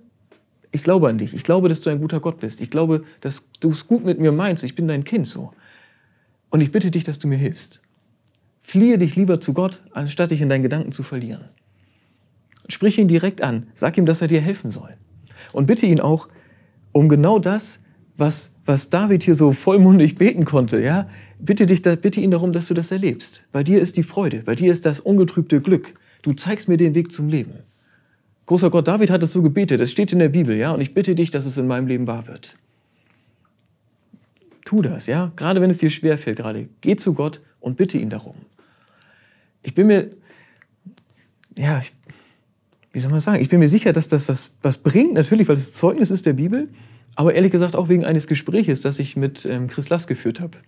ich 0.72 0.82
glaube 0.82 1.08
an 1.08 1.18
dich. 1.18 1.34
Ich 1.34 1.44
glaube, 1.44 1.68
dass 1.68 1.80
du 1.80 1.90
ein 1.90 2.00
guter 2.00 2.20
Gott 2.20 2.40
bist. 2.40 2.60
Ich 2.60 2.70
glaube, 2.70 3.04
dass 3.20 3.48
du 3.60 3.70
es 3.70 3.86
gut 3.86 4.04
mit 4.04 4.18
mir 4.18 4.32
meinst. 4.32 4.64
Ich 4.64 4.74
bin 4.74 4.88
dein 4.88 5.04
Kind 5.04 5.28
so. 5.28 5.52
Und 6.50 6.60
ich 6.60 6.72
bitte 6.72 6.90
dich, 6.90 7.04
dass 7.04 7.18
du 7.18 7.28
mir 7.28 7.38
hilfst. 7.38 7.80
Fliehe 8.60 8.98
dich 8.98 9.14
lieber 9.16 9.40
zu 9.40 9.52
Gott, 9.52 9.82
anstatt 9.92 10.30
dich 10.30 10.40
in 10.40 10.48
deinen 10.48 10.62
Gedanken 10.62 10.92
zu 10.92 11.02
verlieren. 11.02 11.44
Sprich 12.68 12.98
ihn 12.98 13.08
direkt 13.08 13.42
an, 13.42 13.66
sag 13.72 13.96
ihm, 13.96 14.04
dass 14.04 14.20
er 14.20 14.28
dir 14.28 14.40
helfen 14.40 14.70
soll. 14.70 14.94
Und 15.52 15.66
bitte 15.66 15.86
ihn 15.86 16.00
auch 16.00 16.28
um 16.92 17.08
genau 17.08 17.38
das, 17.38 17.80
was, 18.16 18.52
was 18.66 18.90
David 18.90 19.22
hier 19.22 19.36
so 19.36 19.52
vollmundig 19.52 20.16
beten 20.16 20.44
konnte, 20.44 20.80
ja? 20.82 21.08
Bitte 21.38 21.66
dich, 21.66 21.82
bitte 21.82 22.20
ihn 22.20 22.32
darum, 22.32 22.52
dass 22.52 22.66
du 22.66 22.74
das 22.74 22.90
erlebst. 22.90 23.44
Bei 23.52 23.62
dir 23.62 23.80
ist 23.80 23.96
die 23.96 24.02
Freude, 24.02 24.42
bei 24.42 24.54
dir 24.54 24.72
ist 24.72 24.84
das 24.84 25.00
ungetrübte 25.00 25.60
Glück. 25.60 25.94
Du 26.22 26.32
zeigst 26.32 26.68
mir 26.68 26.76
den 26.76 26.94
Weg 26.94 27.12
zum 27.12 27.28
Leben. 27.28 27.52
Großer 28.46 28.70
Gott, 28.70 28.88
David 28.88 29.10
hat 29.10 29.22
es 29.22 29.32
so 29.32 29.42
gebetet, 29.42 29.80
es 29.80 29.90
steht 29.90 30.12
in 30.12 30.18
der 30.18 30.30
Bibel, 30.30 30.56
ja? 30.56 30.72
Und 30.72 30.80
ich 30.80 30.94
bitte 30.94 31.14
dich, 31.14 31.30
dass 31.30 31.44
es 31.44 31.58
in 31.58 31.66
meinem 31.66 31.86
Leben 31.86 32.06
wahr 32.06 32.26
wird. 32.26 32.56
Tu 34.64 34.82
das, 34.82 35.06
ja? 35.06 35.32
Gerade 35.36 35.60
wenn 35.60 35.70
es 35.70 35.78
dir 35.78 35.90
schwerfällt, 35.90 36.38
gerade. 36.38 36.68
Geh 36.80 36.96
zu 36.96 37.14
Gott 37.14 37.40
und 37.60 37.76
bitte 37.76 37.98
ihn 37.98 38.10
darum 38.10 38.34
ich 39.62 39.74
bin 39.74 39.86
mir, 39.86 40.10
ja, 41.56 41.78
ich, 41.78 41.92
wie 42.92 43.00
soll 43.00 43.10
man 43.10 43.20
sagen, 43.20 43.42
ich 43.42 43.48
bin 43.48 43.58
mir 43.58 43.68
sicher, 43.68 43.92
dass 43.92 44.08
das 44.08 44.28
was, 44.28 44.52
was 44.62 44.78
bringt, 44.78 45.14
natürlich, 45.14 45.48
weil 45.48 45.56
es 45.56 45.72
Zeugnis 45.72 46.10
ist 46.10 46.26
der 46.26 46.32
Bibel, 46.32 46.68
aber 47.14 47.34
ehrlich 47.34 47.52
gesagt 47.52 47.76
auch 47.76 47.88
wegen 47.88 48.04
eines 48.04 48.26
Gespräches, 48.26 48.80
das 48.80 48.98
ich 48.98 49.16
mit 49.16 49.44
ähm, 49.44 49.68
Chris 49.68 49.88
Lass 49.88 50.06
geführt 50.06 50.40
habe. 50.40 50.58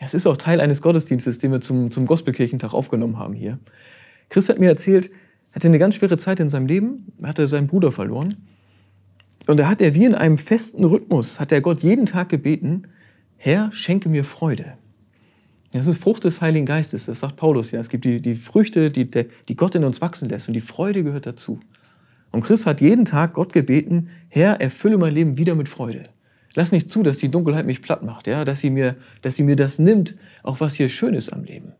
Es 0.00 0.14
ist 0.14 0.26
auch 0.26 0.36
Teil 0.36 0.60
eines 0.60 0.82
Gottesdienstes, 0.82 1.38
den 1.38 1.52
wir 1.52 1.60
zum, 1.60 1.90
zum 1.90 2.06
Gospelkirchentag 2.06 2.72
aufgenommen 2.72 3.18
haben 3.18 3.34
hier. 3.34 3.58
Chris 4.28 4.48
hat 4.48 4.58
mir 4.58 4.68
erzählt, 4.68 5.10
er 5.52 5.56
hatte 5.56 5.68
eine 5.68 5.78
ganz 5.78 5.94
schwere 5.94 6.18
Zeit 6.18 6.40
in 6.40 6.48
seinem 6.48 6.66
Leben, 6.66 7.12
hatte 7.22 7.48
seinen 7.48 7.66
Bruder 7.66 7.92
verloren. 7.92 8.36
Und 9.46 9.58
da 9.58 9.68
hat 9.68 9.80
er 9.80 9.94
wie 9.94 10.04
in 10.04 10.14
einem 10.14 10.38
festen 10.38 10.84
Rhythmus, 10.84 11.40
hat 11.40 11.52
er 11.52 11.60
Gott 11.60 11.82
jeden 11.82 12.06
Tag 12.06 12.28
gebeten, 12.28 12.82
Herr, 13.36 13.70
schenke 13.72 14.08
mir 14.08 14.24
Freude. 14.24 14.74
Das 15.72 15.86
ist 15.86 16.02
Frucht 16.02 16.24
des 16.24 16.40
Heiligen 16.40 16.66
Geistes, 16.66 17.06
das 17.06 17.20
sagt 17.20 17.36
Paulus 17.36 17.70
ja. 17.70 17.80
Es 17.80 17.88
gibt 17.88 18.04
die, 18.04 18.20
die 18.20 18.34
Früchte, 18.34 18.90
die, 18.90 19.08
die 19.08 19.56
Gott 19.56 19.74
in 19.74 19.84
uns 19.84 20.00
wachsen 20.00 20.28
lässt 20.28 20.48
und 20.48 20.54
die 20.54 20.60
Freude 20.60 21.04
gehört 21.04 21.26
dazu. 21.26 21.60
Und 22.30 22.42
Chris 22.42 22.66
hat 22.66 22.80
jeden 22.80 23.04
Tag 23.04 23.34
Gott 23.34 23.52
gebeten, 23.52 24.08
Herr, 24.28 24.60
erfülle 24.60 24.98
mein 24.98 25.14
Leben 25.14 25.38
wieder 25.38 25.54
mit 25.54 25.68
Freude. 25.68 26.04
Lass 26.54 26.72
nicht 26.72 26.90
zu, 26.90 27.02
dass 27.02 27.18
die 27.18 27.30
Dunkelheit 27.30 27.66
mich 27.66 27.82
platt 27.82 28.02
macht, 28.02 28.26
ja, 28.26 28.44
dass 28.44 28.60
sie 28.60 28.70
mir, 28.70 28.96
dass 29.22 29.36
sie 29.36 29.44
mir 29.44 29.56
das 29.56 29.78
nimmt, 29.78 30.16
auch 30.42 30.60
was 30.60 30.74
hier 30.74 30.88
schön 30.88 31.14
ist 31.14 31.32
am 31.32 31.44
Leben. 31.44 31.72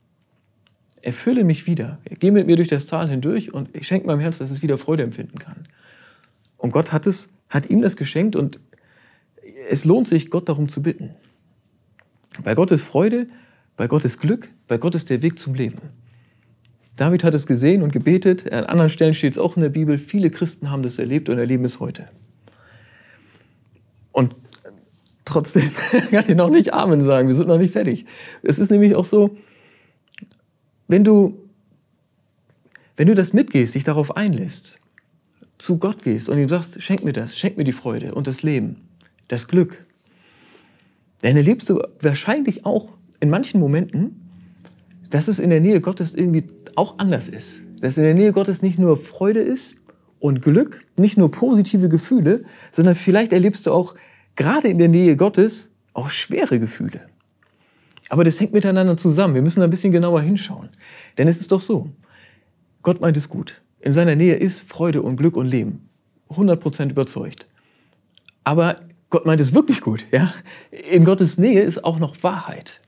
Erfülle 1.02 1.44
mich 1.44 1.66
wieder. 1.66 1.98
Geh 2.18 2.30
mit 2.30 2.46
mir 2.46 2.56
durch 2.56 2.68
das 2.68 2.86
Tal 2.86 3.08
hindurch 3.08 3.52
und 3.52 3.74
ich 3.74 3.86
schenke 3.86 4.06
meinem 4.06 4.20
Herz, 4.20 4.38
dass 4.38 4.50
es 4.50 4.62
wieder 4.62 4.78
Freude 4.78 5.02
empfinden 5.02 5.38
kann. 5.38 5.66
Und 6.56 6.72
Gott 6.72 6.92
hat 6.92 7.06
es, 7.06 7.30
hat 7.48 7.70
ihm 7.70 7.82
das 7.82 7.96
geschenkt 7.96 8.36
und 8.36 8.60
es 9.70 9.84
lohnt 9.84 10.08
sich, 10.08 10.30
Gott 10.30 10.48
darum 10.48 10.68
zu 10.68 10.82
bitten. 10.82 11.10
Bei 12.42 12.54
Gott 12.54 12.70
ist 12.70 12.84
Freude 12.84 13.26
bei 13.78 13.86
Gott 13.86 14.04
ist 14.04 14.20
Glück, 14.20 14.50
bei 14.66 14.76
Gott 14.76 14.96
ist 14.96 15.08
der 15.08 15.22
Weg 15.22 15.38
zum 15.38 15.54
Leben. 15.54 15.78
David 16.96 17.22
hat 17.22 17.32
es 17.32 17.46
gesehen 17.46 17.82
und 17.82 17.92
gebetet. 17.92 18.52
An 18.52 18.64
anderen 18.64 18.90
Stellen 18.90 19.14
steht 19.14 19.34
es 19.34 19.38
auch 19.38 19.54
in 19.54 19.62
der 19.62 19.68
Bibel. 19.68 19.98
Viele 19.98 20.30
Christen 20.30 20.68
haben 20.68 20.82
das 20.82 20.98
erlebt 20.98 21.28
und 21.28 21.38
erleben 21.38 21.64
es 21.64 21.78
heute. 21.78 22.08
Und 24.10 24.34
trotzdem 25.24 25.70
kann 26.10 26.24
ich 26.26 26.34
noch 26.34 26.50
nicht 26.50 26.74
Amen 26.74 27.04
sagen. 27.04 27.28
Wir 27.28 27.36
sind 27.36 27.46
noch 27.46 27.58
nicht 27.58 27.72
fertig. 27.72 28.04
Es 28.42 28.58
ist 28.58 28.72
nämlich 28.72 28.96
auch 28.96 29.04
so, 29.04 29.36
wenn 30.88 31.04
du, 31.04 31.38
wenn 32.96 33.06
du 33.06 33.14
das 33.14 33.32
mitgehst, 33.32 33.74
dich 33.74 33.84
darauf 33.84 34.16
einlässt, 34.16 34.78
zu 35.58 35.78
Gott 35.78 36.02
gehst 36.02 36.28
und 36.28 36.38
ihm 36.38 36.48
sagst, 36.48 36.82
schenk 36.82 37.04
mir 37.04 37.12
das, 37.12 37.36
schenk 37.36 37.56
mir 37.56 37.64
die 37.64 37.72
Freude 37.72 38.14
und 38.14 38.26
das 38.26 38.42
Leben, 38.42 38.88
das 39.28 39.48
Glück, 39.48 39.84
dann 41.20 41.36
erlebst 41.36 41.68
du 41.68 41.82
wahrscheinlich 42.00 42.64
auch 42.64 42.92
in 43.20 43.30
manchen 43.30 43.60
Momenten, 43.60 44.28
dass 45.10 45.28
es 45.28 45.38
in 45.38 45.50
der 45.50 45.60
Nähe 45.60 45.80
Gottes 45.80 46.14
irgendwie 46.14 46.44
auch 46.76 46.98
anders 46.98 47.28
ist. 47.28 47.62
Dass 47.80 47.96
in 47.96 48.04
der 48.04 48.14
Nähe 48.14 48.32
Gottes 48.32 48.62
nicht 48.62 48.78
nur 48.78 48.96
Freude 48.96 49.40
ist 49.40 49.76
und 50.20 50.42
Glück, 50.42 50.84
nicht 50.96 51.16
nur 51.16 51.30
positive 51.30 51.88
Gefühle, 51.88 52.44
sondern 52.70 52.94
vielleicht 52.94 53.32
erlebst 53.32 53.66
du 53.66 53.72
auch 53.72 53.94
gerade 54.36 54.68
in 54.68 54.78
der 54.78 54.88
Nähe 54.88 55.16
Gottes 55.16 55.70
auch 55.92 56.10
schwere 56.10 56.60
Gefühle. 56.60 57.00
Aber 58.08 58.24
das 58.24 58.40
hängt 58.40 58.52
miteinander 58.52 58.96
zusammen. 58.96 59.34
Wir 59.34 59.42
müssen 59.42 59.62
ein 59.62 59.70
bisschen 59.70 59.92
genauer 59.92 60.22
hinschauen. 60.22 60.68
Denn 61.18 61.28
es 61.28 61.40
ist 61.40 61.52
doch 61.52 61.60
so, 61.60 61.90
Gott 62.82 63.00
meint 63.00 63.16
es 63.16 63.28
gut. 63.28 63.60
In 63.80 63.92
seiner 63.92 64.16
Nähe 64.16 64.34
ist 64.34 64.68
Freude 64.68 65.02
und 65.02 65.16
Glück 65.16 65.36
und 65.36 65.46
Leben. 65.46 65.88
100% 66.30 66.90
überzeugt. 66.90 67.46
Aber 68.44 68.80
Gott 69.10 69.26
meint 69.26 69.40
es 69.40 69.54
wirklich 69.54 69.80
gut. 69.80 70.06
Ja? 70.10 70.34
In 70.70 71.04
Gottes 71.04 71.38
Nähe 71.38 71.62
ist 71.62 71.84
auch 71.84 71.98
noch 71.98 72.22
Wahrheit. 72.22 72.80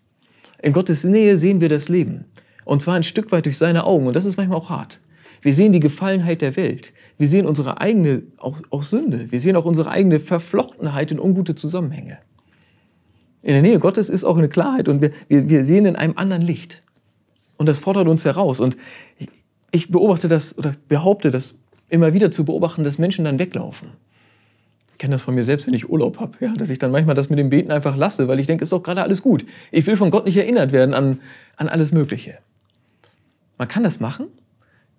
In 0.63 0.73
Gottes 0.73 1.05
Nähe 1.05 1.39
sehen 1.39 1.61
wir 1.61 1.69
das 1.69 1.89
Leben. 1.89 2.27
Und 2.65 2.83
zwar 2.83 2.95
ein 2.95 3.05
Stück 3.05 3.33
weit 3.33 3.47
durch 3.47 3.59
seine 3.59 3.85
Augen. 3.85 4.07
Und 4.07 4.17
das 4.17 4.25
ist 4.25 4.37
manchmal 4.37 4.59
auch 4.59 4.71
hart. 4.71 5.01
Wir 5.43 5.55
sehen 5.55 5.73
die 5.73 5.81
Gefallenheit 5.81 6.43
der 6.43 6.57
Welt. 6.57 6.93
Wir 7.17 7.29
sehen 7.29 7.47
unsere 7.47 7.81
eigene 7.81 8.23
auch, 8.39 8.59
auch 8.71 8.83
Sünde. 8.83 9.31
Wir 9.31 9.41
sehen 9.41 9.57
auch 9.57 9.65
unsere 9.65 9.91
eigene 9.91 10.21
Verflochtenheit 10.21 11.11
in 11.11 11.19
ungute 11.19 11.55
Zusammenhänge. 11.55 12.19
In 13.43 13.53
der 13.53 13.63
Nähe 13.63 13.79
Gottes 13.79 14.09
ist 14.09 14.25
auch 14.25 14.37
eine 14.37 14.49
Klarheit 14.49 14.89
und 14.89 15.01
wir, 15.01 15.13
wir, 15.29 15.65
sehen 15.65 15.87
in 15.87 15.97
einem 15.97 16.17
anderen 16.17 16.43
Licht. 16.43 16.83
Und 17.57 17.67
das 17.67 17.81
fordert 17.81 18.09
uns 18.09 18.25
heraus. 18.25 18.61
Und 18.61 18.77
ich 19.71 19.91
beobachte 19.91 20.29
das 20.29 20.57
oder 20.59 20.75
behaupte 20.89 21.31
das 21.31 21.55
immer 21.89 22.13
wieder 22.13 22.31
zu 22.31 22.45
beobachten, 22.45 22.85
dass 22.85 22.99
Menschen 22.99 23.25
dann 23.25 23.39
weglaufen 23.39 23.93
kenne 25.01 25.15
das 25.15 25.23
von 25.23 25.35
mir 25.35 25.45
selbst, 25.45 25.67
wenn 25.67 25.75
ich 25.75 25.89
Urlaub 25.89 26.21
habe, 26.21 26.37
ja, 26.41 26.53
dass 26.55 26.69
ich 26.69 26.79
dann 26.79 26.93
manchmal 26.93 27.15
das 27.15 27.31
mit 27.31 27.39
dem 27.39 27.49
Beten 27.49 27.73
einfach 27.73 27.97
lasse, 27.97 28.29
weil 28.29 28.39
ich 28.39 28.47
denke, 28.47 28.65
ist 28.65 28.73
doch 28.73 28.83
gerade 28.83 29.03
alles 29.03 29.23
gut. 29.23 29.47
Ich 29.73 29.87
will 29.87 29.97
von 29.97 30.11
Gott 30.11 30.27
nicht 30.27 30.37
erinnert 30.37 30.73
werden 30.73 30.95
an, 30.95 31.21
an 31.57 31.69
alles 31.69 31.91
Mögliche. 31.91 32.39
Man 33.57 33.67
kann 33.67 33.83
das 33.83 33.99
machen, 33.99 34.27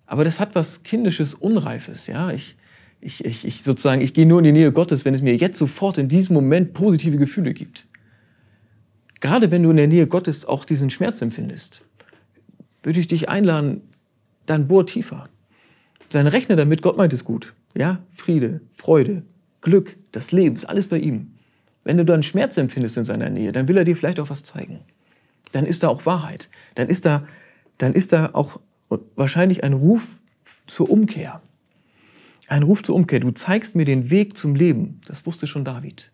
aber 0.06 0.24
das 0.24 0.40
hat 0.40 0.56
was 0.56 0.82
kindisches, 0.82 1.34
unreifes, 1.34 2.08
ja. 2.08 2.32
Ich, 2.32 2.56
ich, 3.00 3.24
ich, 3.24 3.46
ich 3.46 3.62
sozusagen, 3.62 4.00
ich 4.02 4.12
gehe 4.12 4.26
nur 4.26 4.38
in 4.38 4.44
die 4.44 4.52
Nähe 4.52 4.72
Gottes, 4.72 5.04
wenn 5.04 5.14
es 5.14 5.22
mir 5.22 5.36
jetzt 5.36 5.58
sofort 5.58 5.98
in 5.98 6.08
diesem 6.08 6.34
Moment 6.34 6.74
positive 6.74 7.16
Gefühle 7.16 7.54
gibt. 7.54 7.86
Gerade 9.22 9.52
wenn 9.52 9.62
du 9.62 9.70
in 9.70 9.76
der 9.76 9.86
Nähe 9.86 10.08
Gottes 10.08 10.46
auch 10.46 10.64
diesen 10.64 10.90
Schmerz 10.90 11.22
empfindest, 11.22 11.82
würde 12.82 12.98
ich 12.98 13.06
dich 13.06 13.28
einladen, 13.28 13.80
dann 14.46 14.66
bohr 14.66 14.84
tiefer. 14.84 15.28
Dann 16.10 16.26
rechne 16.26 16.56
damit, 16.56 16.82
Gott 16.82 16.96
meint 16.96 17.12
es 17.12 17.24
gut. 17.24 17.54
Ja, 17.72 18.02
Friede, 18.10 18.60
Freude, 18.74 19.22
Glück, 19.60 19.94
das 20.10 20.32
Leben, 20.32 20.56
ist 20.56 20.64
alles 20.64 20.88
bei 20.88 20.98
ihm. 20.98 21.34
Wenn 21.84 21.98
du 21.98 22.04
dann 22.04 22.24
Schmerz 22.24 22.56
empfindest 22.56 22.96
in 22.96 23.04
seiner 23.04 23.30
Nähe, 23.30 23.52
dann 23.52 23.68
will 23.68 23.76
er 23.76 23.84
dir 23.84 23.96
vielleicht 23.96 24.18
auch 24.18 24.28
was 24.28 24.42
zeigen. 24.42 24.80
Dann 25.52 25.66
ist 25.66 25.84
da 25.84 25.88
auch 25.88 26.04
Wahrheit. 26.04 26.48
Dann 26.74 26.88
ist 26.88 27.06
da, 27.06 27.24
dann 27.78 27.92
ist 27.92 28.12
da 28.12 28.30
auch 28.32 28.60
wahrscheinlich 29.14 29.62
ein 29.62 29.72
Ruf 29.72 30.08
zur 30.66 30.90
Umkehr. 30.90 31.40
Ein 32.48 32.64
Ruf 32.64 32.82
zur 32.82 32.96
Umkehr. 32.96 33.20
Du 33.20 33.30
zeigst 33.30 33.76
mir 33.76 33.84
den 33.84 34.10
Weg 34.10 34.36
zum 34.36 34.56
Leben. 34.56 35.00
Das 35.06 35.26
wusste 35.26 35.46
schon 35.46 35.64
David. 35.64 36.11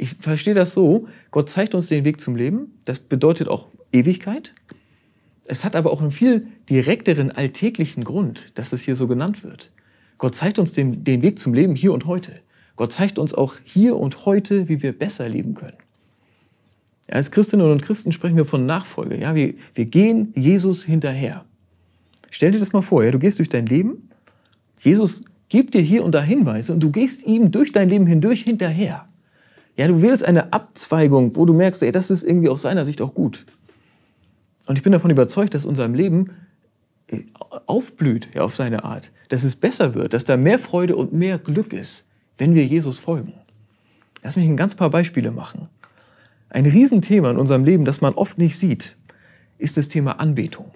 Ich 0.00 0.14
verstehe 0.14 0.54
das 0.54 0.72
so. 0.72 1.08
Gott 1.30 1.50
zeigt 1.50 1.74
uns 1.74 1.88
den 1.88 2.06
Weg 2.06 2.22
zum 2.22 2.34
Leben. 2.34 2.72
Das 2.86 3.00
bedeutet 3.00 3.48
auch 3.48 3.68
Ewigkeit. 3.92 4.54
Es 5.44 5.62
hat 5.62 5.76
aber 5.76 5.92
auch 5.92 6.00
einen 6.00 6.10
viel 6.10 6.46
direkteren 6.70 7.30
alltäglichen 7.30 8.02
Grund, 8.04 8.50
dass 8.54 8.72
es 8.72 8.80
hier 8.80 8.96
so 8.96 9.06
genannt 9.06 9.44
wird. 9.44 9.70
Gott 10.16 10.34
zeigt 10.34 10.58
uns 10.58 10.72
den, 10.72 11.04
den 11.04 11.20
Weg 11.20 11.38
zum 11.38 11.52
Leben 11.52 11.74
hier 11.74 11.92
und 11.92 12.06
heute. 12.06 12.32
Gott 12.76 12.92
zeigt 12.92 13.18
uns 13.18 13.34
auch 13.34 13.56
hier 13.62 13.94
und 13.96 14.24
heute, 14.24 14.70
wie 14.70 14.80
wir 14.80 14.98
besser 14.98 15.28
leben 15.28 15.52
können. 15.52 15.76
Als 17.10 17.30
Christinnen 17.30 17.70
und 17.70 17.82
Christen 17.82 18.10
sprechen 18.10 18.38
wir 18.38 18.46
von 18.46 18.64
Nachfolge. 18.64 19.20
Ja, 19.20 19.34
wir, 19.34 19.52
wir 19.74 19.84
gehen 19.84 20.32
Jesus 20.34 20.82
hinterher. 20.82 21.44
Stell 22.30 22.52
dir 22.52 22.58
das 22.58 22.72
mal 22.72 22.80
vor, 22.80 23.04
ja, 23.04 23.10
du 23.10 23.18
gehst 23.18 23.38
durch 23.38 23.50
dein 23.50 23.66
Leben, 23.66 24.08
Jesus 24.80 25.24
gibt 25.50 25.74
dir 25.74 25.82
hier 25.82 26.02
und 26.04 26.14
da 26.14 26.22
Hinweise 26.22 26.72
und 26.72 26.80
du 26.80 26.90
gehst 26.90 27.26
ihm 27.26 27.50
durch 27.50 27.72
dein 27.72 27.90
Leben 27.90 28.06
hindurch 28.06 28.44
hinterher. 28.44 29.09
Ja, 29.76 29.88
du 29.88 30.02
wählst 30.02 30.24
eine 30.24 30.52
Abzweigung, 30.52 31.36
wo 31.36 31.46
du 31.46 31.54
merkst, 31.54 31.82
ey, 31.82 31.92
das 31.92 32.10
ist 32.10 32.22
irgendwie 32.22 32.48
aus 32.48 32.62
seiner 32.62 32.84
Sicht 32.84 33.00
auch 33.00 33.14
gut. 33.14 33.46
Und 34.66 34.76
ich 34.76 34.82
bin 34.82 34.92
davon 34.92 35.10
überzeugt, 35.10 35.54
dass 35.54 35.64
unserem 35.64 35.94
Leben 35.94 36.30
äh, 37.08 37.22
aufblüht 37.66 38.28
ja, 38.34 38.42
auf 38.42 38.54
seine 38.54 38.84
Art, 38.84 39.10
dass 39.28 39.44
es 39.44 39.56
besser 39.56 39.94
wird, 39.94 40.12
dass 40.12 40.24
da 40.24 40.36
mehr 40.36 40.58
Freude 40.58 40.96
und 40.96 41.12
mehr 41.12 41.38
Glück 41.38 41.72
ist 41.72 42.04
wenn 42.40 42.54
wir 42.54 42.64
Jesus 42.64 42.98
folgen. 42.98 43.34
Lass 44.22 44.36
mich 44.36 44.48
ein 44.48 44.56
ganz 44.56 44.74
paar 44.74 44.90
Beispiele 44.90 45.30
machen. 45.30 45.68
Ein 46.48 46.66
Riesenthema 46.66 47.30
in 47.30 47.36
unserem 47.36 47.64
Leben, 47.64 47.84
das 47.84 48.00
man 48.00 48.14
oft 48.14 48.38
nicht 48.38 48.58
sieht, 48.58 48.96
ist 49.58 49.76
das 49.76 49.88
Thema 49.88 50.18
Anbetung. 50.18 50.72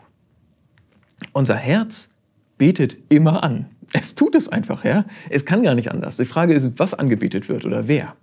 Unser 1.33 1.57
Herz 1.57 2.11
betet 2.59 2.99
immer 3.09 3.43
an. 3.43 3.67
Es 3.93 4.15
tut 4.15 4.35
es 4.35 4.49
einfach, 4.49 4.85
ja. 4.85 5.07
Es 5.31 5.47
kann 5.47 5.63
gar 5.63 5.75
nicht 5.75 5.91
anders. 5.91 6.19
Die 6.19 6.27
Frage 6.27 6.53
ist, 6.53 6.79
was 6.79 6.95
angebetet 6.95 7.49
wird 7.49 7.65
oder 7.65 7.89
wer. 7.89 8.15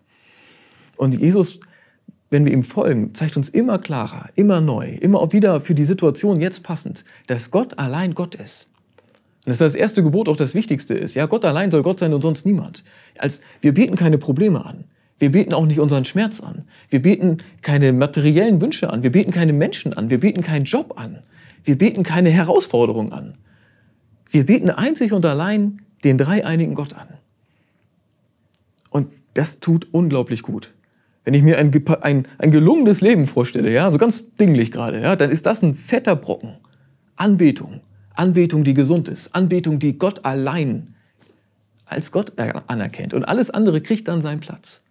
Und 1.02 1.20
Jesus, 1.20 1.60
wenn 2.30 2.46
wir 2.46 2.54
ihm 2.54 2.62
folgen, 2.62 3.16
zeigt 3.16 3.36
uns 3.36 3.50
immer 3.50 3.80
klarer, 3.80 4.30
immer 4.36 4.62
neu, 4.62 4.88
immer 4.88 5.34
wieder 5.34 5.60
für 5.60 5.74
die 5.74 5.84
Situation 5.84 6.40
jetzt 6.40 6.62
passend, 6.62 7.06
dass 7.26 7.50
Gott 7.50 7.80
allein 7.80 8.14
Gott 8.14 8.36
ist. 8.36 8.70
Und 9.44 9.50
dass 9.50 9.58
das 9.58 9.74
erste 9.74 10.04
Gebot 10.04 10.30
auch 10.30 10.38
das 10.38 10.54
Wichtigste 10.54 10.94
ist. 10.94 11.16
Ja, 11.16 11.26
Gott 11.26 11.44
allein 11.44 11.72
soll 11.72 11.82
Gott 11.82 11.98
sein 11.98 12.14
und 12.14 12.22
sonst 12.22 12.46
niemand. 12.46 12.84
Als, 13.18 13.42
wir 13.62 13.74
beten 13.74 13.96
keine 13.96 14.20
Probleme 14.20 14.64
an. 14.64 14.84
Wir 15.18 15.32
beten 15.32 15.56
auch 15.56 15.66
nicht 15.66 15.80
unseren 15.80 16.06
Schmerz 16.06 16.40
an. 16.40 16.66
Wir 16.88 17.02
beten 17.02 17.40
keine 17.64 17.94
materiellen 17.94 18.62
Wünsche 18.62 18.92
an. 18.92 19.02
Wir 19.02 19.12
beten 19.12 19.32
keine 19.32 19.54
Menschen 19.54 19.94
an. 19.94 20.12
Wir 20.12 20.20
beten 20.20 20.44
keinen 20.44 20.66
Job 20.66 21.00
an. 21.00 21.24
Wir 21.64 21.80
beten 21.80 22.04
keine 22.04 22.30
Herausforderung 22.30 23.12
an. 23.12 23.40
Wir 24.30 24.46
beten 24.46 24.70
einzig 24.70 25.14
und 25.14 25.26
allein 25.26 25.82
den 26.04 26.20
dreieinigen 26.20 26.76
Gott 26.76 26.94
an. 26.94 27.08
Und 28.92 29.10
das 29.34 29.60
tut 29.60 29.88
unglaublich 29.92 30.44
gut. 30.44 30.72
Wenn 31.24 31.34
ich 31.34 31.44
mir 31.44 31.58
ein, 31.60 31.72
ein, 32.02 32.28
ein 32.40 32.52
gelungenes 32.52 33.02
Leben 33.02 33.28
vorstelle, 33.28 33.72
ja, 33.72 33.90
so 33.92 33.98
ganz 33.98 34.34
dinglich 34.36 34.72
gerade, 34.72 35.02
ja, 35.02 35.16
dann 35.16 35.30
ist 35.30 35.46
das 35.46 35.62
ein 35.62 35.74
fetter 35.76 36.16
Brocken. 36.16 36.56
Anbetung, 37.16 37.82
Anbetung, 38.16 38.64
die 38.64 38.74
gesund 38.74 39.08
ist. 39.08 39.36
Anbetung, 39.36 39.80
die 39.80 39.98
Gott 39.98 40.26
allein 40.26 40.96
als 41.86 42.12
Gott 42.12 42.34
anerkennt. 42.40 43.14
Und 43.14 43.26
alles 43.26 43.50
andere 43.50 43.82
kriegt 43.82 44.08
dann 44.08 44.22
seinen 44.22 44.40
Platz. 44.40 44.82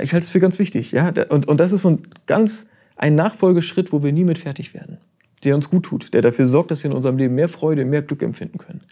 Ich 0.00 0.12
halte 0.12 0.24
es 0.24 0.30
für 0.30 0.38
ganz 0.38 0.58
wichtig. 0.58 0.92
Ja? 0.92 1.12
Und, 1.28 1.46
und 1.46 1.60
das 1.60 1.72
ist 1.72 1.82
so 1.82 1.90
ein 1.90 2.02
ganz 2.26 2.68
ein 2.96 3.14
Nachfolgeschritt, 3.14 3.92
wo 3.92 4.02
wir 4.02 4.12
nie 4.12 4.24
mit 4.24 4.38
fertig 4.38 4.72
werden. 4.72 4.98
Der 5.44 5.54
uns 5.54 5.70
gut 5.70 5.84
tut, 5.84 6.14
der 6.14 6.22
dafür 6.22 6.46
sorgt, 6.46 6.70
dass 6.70 6.82
wir 6.82 6.90
in 6.90 6.96
unserem 6.96 7.16
Leben 7.16 7.34
mehr 7.34 7.48
Freude, 7.48 7.84
mehr 7.84 8.02
Glück 8.02 8.22
empfinden 8.22 8.58
können. 8.58 8.82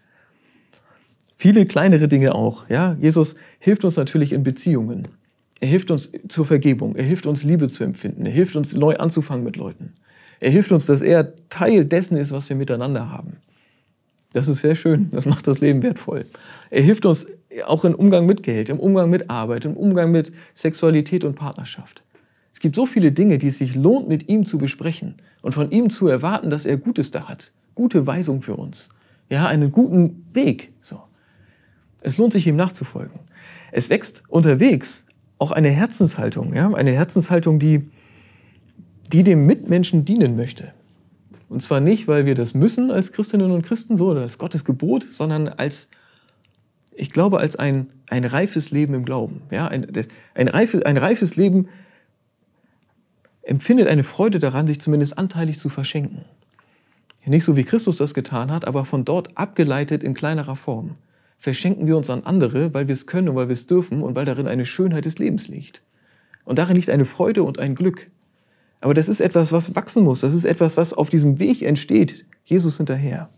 Viele 1.37 1.67
kleinere 1.67 2.09
Dinge 2.09 2.35
auch. 2.35 2.69
Ja? 2.69 2.97
Jesus 3.01 3.37
hilft 3.59 3.85
uns 3.85 3.97
natürlich 3.97 4.33
in 4.33 4.43
Beziehungen. 4.43 5.09
Er 5.61 5.69
hilft 5.69 5.91
uns 5.91 6.13
zur 6.29 6.47
Vergebung. 6.47 6.97
Er 6.97 7.05
hilft 7.05 7.27
uns 7.27 7.43
Liebe 7.43 7.69
zu 7.69 7.85
empfinden. 7.85 8.27
Er 8.27 8.33
hilft 8.33 8.57
uns 8.57 8.75
neu 8.75 8.97
anzufangen 8.97 9.45
mit 9.45 9.57
Leuten. 9.57 9.95
Er 10.41 10.51
hilft 10.51 10.73
uns, 10.73 10.87
dass 10.87 11.03
er 11.03 11.35
Teil 11.49 11.85
dessen 11.87 12.17
ist, 12.17 12.31
was 12.31 12.49
wir 12.49 12.57
miteinander 12.57 13.11
haben. 13.11 13.39
Das 14.33 14.49
ist 14.49 14.61
sehr 14.61 14.75
schön. 14.75 15.09
Das 15.13 15.25
macht 15.25 15.47
das 15.47 15.61
Leben 15.61 15.83
wertvoll. 15.83 16.27
Er 16.71 16.83
hilft 16.83 17.07
uns 17.07 17.27
auch 17.65 17.87
im 17.87 17.95
Umgang 17.95 18.27
mit 18.27 18.43
Geld, 18.43 18.69
im 18.69 18.79
Umgang 18.79 19.09
mit 19.09 19.31
Arbeit, 19.31 19.65
im 19.65 19.77
Umgang 19.77 20.11
mit 20.11 20.31
Sexualität 20.53 21.25
und 21.25 21.37
Partnerschaft. 21.37 22.03
Es 22.53 22.61
gibt 22.61 22.77
so 22.77 22.85
viele 22.85 23.13
Dinge, 23.13 23.39
die 23.39 23.49
es 23.49 23.59
sich 23.59 23.75
lohnt, 23.75 24.09
mit 24.09 24.29
ihm 24.29 24.45
zu 24.45 24.59
besprechen 24.59 25.15
und 25.41 25.53
von 25.53 25.71
ihm 25.71 25.89
zu 25.89 26.09
erwarten, 26.09 26.51
dass 26.51 26.67
er 26.67 26.77
Gutes 26.77 27.11
da 27.11 27.29
hat. 27.29 27.53
Gute 27.75 28.07
Weisung 28.07 28.43
für 28.43 28.57
uns. 28.57 28.91
Ja, 29.31 29.47
einen 29.47 29.73
guten 29.73 30.27
Weg. 30.35 30.73
So. 30.83 31.01
Es 32.01 32.19
lohnt 32.19 32.35
sich, 32.35 32.47
ihm 32.47 32.57
nachzufolgen. 32.57 33.21
Es 33.73 33.89
wächst 33.89 34.23
unterwegs 34.29 35.06
auch 35.39 35.51
eine 35.51 35.71
Herzenshaltung. 35.71 36.55
Ja, 36.55 36.73
eine 36.73 36.93
Herzenshaltung, 36.93 37.59
die, 37.59 37.91
die 39.13 39.23
dem 39.23 39.47
Mitmenschen 39.47 40.05
dienen 40.05 40.37
möchte. 40.37 40.73
Und 41.49 41.63
zwar 41.63 41.81
nicht, 41.81 42.09
weil 42.09 42.27
wir 42.27 42.35
das 42.35 42.55
müssen 42.55 42.91
als 42.91 43.13
Christinnen 43.13 43.51
und 43.51 43.63
Christen, 43.63 43.97
so, 43.97 44.09
oder 44.11 44.23
als 44.23 44.39
Gottes 44.39 44.65
Gebot, 44.65 45.07
sondern 45.11 45.49
als, 45.49 45.89
ich 46.93 47.11
glaube, 47.11 47.39
als 47.39 47.57
ein, 47.57 47.87
ein 48.09 48.25
reifes 48.25 48.71
Leben 48.71 48.95
im 48.95 49.05
Glauben. 49.05 49.43
Ja, 49.51 49.69
ein, 49.69 49.87
ein, 50.35 50.49
reifes, 50.49 50.83
ein 50.83 50.97
reifes 50.97 51.37
Leben 51.37 51.69
empfindet 53.43 53.87
eine 53.87 54.03
Freude 54.03 54.41
daran, 54.41 54.67
sich 54.67 54.81
zumindest 54.81 55.19
anteilig 55.19 55.61
zu 55.61 55.69
verschenken. 55.69 56.25
nicht 57.27 57.45
so 57.45 57.57
wie 57.57 57.65
Christus 57.65 57.97
das 57.97 58.13
getan 58.13 58.51
hat, 58.51 58.67
aber 58.67 58.85
von 58.85 59.05
dort 59.05 59.37
abgeleitet 59.39 60.03
in 60.03 60.15
kleinerer 60.15 60.57
Form, 60.57 60.97
verschenken 61.39 61.87
wir 61.87 61.97
uns 61.97 62.11
an 62.11 62.25
andere, 62.25 62.75
weil 62.75 62.89
wir 62.89 62.95
es 62.95 63.07
können 63.07 63.29
und 63.29 63.37
weil 63.37 63.49
wir 63.49 63.55
es 63.55 63.67
dürfen 63.67 64.03
und 64.03 64.17
weil 64.17 64.25
darin 64.25 64.47
eine 64.47 64.67
Schönheit 64.67 65.05
des 65.05 65.19
Lebens 65.19 65.49
liegt. 65.49 65.83
Und 66.45 66.59
darin 66.59 66.77
liegt 66.77 66.91
eine 66.91 67.05
Freude 67.05 67.43
und 67.43 67.59
ein 67.59 67.75
Glück. 67.75 68.07
Aber 68.81 68.95
das 68.95 69.09
ist 69.09 69.21
etwas, 69.21 69.53
was 69.53 69.75
wachsen 69.75 70.05
muss. 70.05 70.21
Das 70.21 70.35
ist 70.35 70.45
etwas, 70.45 70.77
was 70.77 70.93
auf 70.93 71.09
diesem 71.09 71.39
Weg 71.39 71.63
entsteht. 71.63 72.25
Jesus 72.45 72.77
hinterher. 72.77 73.29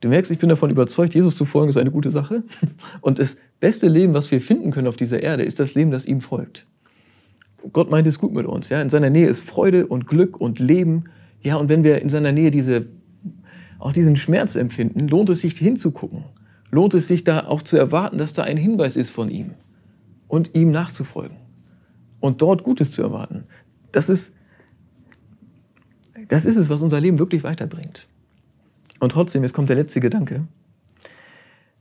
Du 0.00 0.08
merkst, 0.08 0.30
ich 0.30 0.38
bin 0.38 0.50
davon 0.50 0.68
überzeugt, 0.68 1.14
Jesus 1.14 1.36
zu 1.36 1.46
folgen 1.46 1.70
ist 1.70 1.78
eine 1.78 1.90
gute 1.90 2.10
Sache. 2.10 2.42
Und 3.00 3.18
das 3.18 3.38
beste 3.60 3.88
Leben, 3.88 4.12
was 4.12 4.30
wir 4.30 4.40
finden 4.40 4.70
können 4.70 4.88
auf 4.88 4.96
dieser 4.96 5.22
Erde, 5.22 5.44
ist 5.44 5.60
das 5.60 5.74
Leben, 5.74 5.90
das 5.90 6.04
ihm 6.04 6.20
folgt. 6.20 6.66
Gott 7.72 7.90
meint 7.90 8.06
es 8.06 8.18
gut 8.18 8.34
mit 8.34 8.44
uns. 8.44 8.68
Ja? 8.68 8.82
In 8.82 8.90
seiner 8.90 9.08
Nähe 9.08 9.26
ist 9.26 9.48
Freude 9.48 9.86
und 9.86 10.06
Glück 10.06 10.38
und 10.38 10.58
Leben. 10.58 11.04
Ja, 11.40 11.56
und 11.56 11.70
wenn 11.70 11.84
wir 11.84 12.02
in 12.02 12.10
seiner 12.10 12.32
Nähe 12.32 12.50
diese, 12.50 12.86
auch 13.78 13.92
diesen 13.92 14.16
Schmerz 14.16 14.56
empfinden, 14.56 15.08
lohnt 15.08 15.30
es 15.30 15.40
sich 15.40 15.56
hinzugucken. 15.56 16.24
Lohnt 16.74 16.92
es 16.94 17.06
sich 17.06 17.22
da 17.22 17.46
auch 17.46 17.62
zu 17.62 17.76
erwarten, 17.76 18.18
dass 18.18 18.32
da 18.32 18.42
ein 18.42 18.56
Hinweis 18.56 18.96
ist 18.96 19.10
von 19.10 19.30
ihm 19.30 19.54
und 20.26 20.56
ihm 20.56 20.72
nachzufolgen 20.72 21.36
und 22.18 22.42
dort 22.42 22.64
Gutes 22.64 22.90
zu 22.90 23.00
erwarten. 23.00 23.44
Das 23.92 24.08
ist, 24.08 24.34
das 26.26 26.44
ist 26.44 26.56
es, 26.56 26.68
was 26.68 26.82
unser 26.82 27.00
Leben 27.00 27.20
wirklich 27.20 27.44
weiterbringt. 27.44 28.08
Und 28.98 29.12
trotzdem, 29.12 29.44
jetzt 29.44 29.52
kommt 29.52 29.68
der 29.68 29.76
letzte 29.76 30.00
Gedanke. 30.00 30.48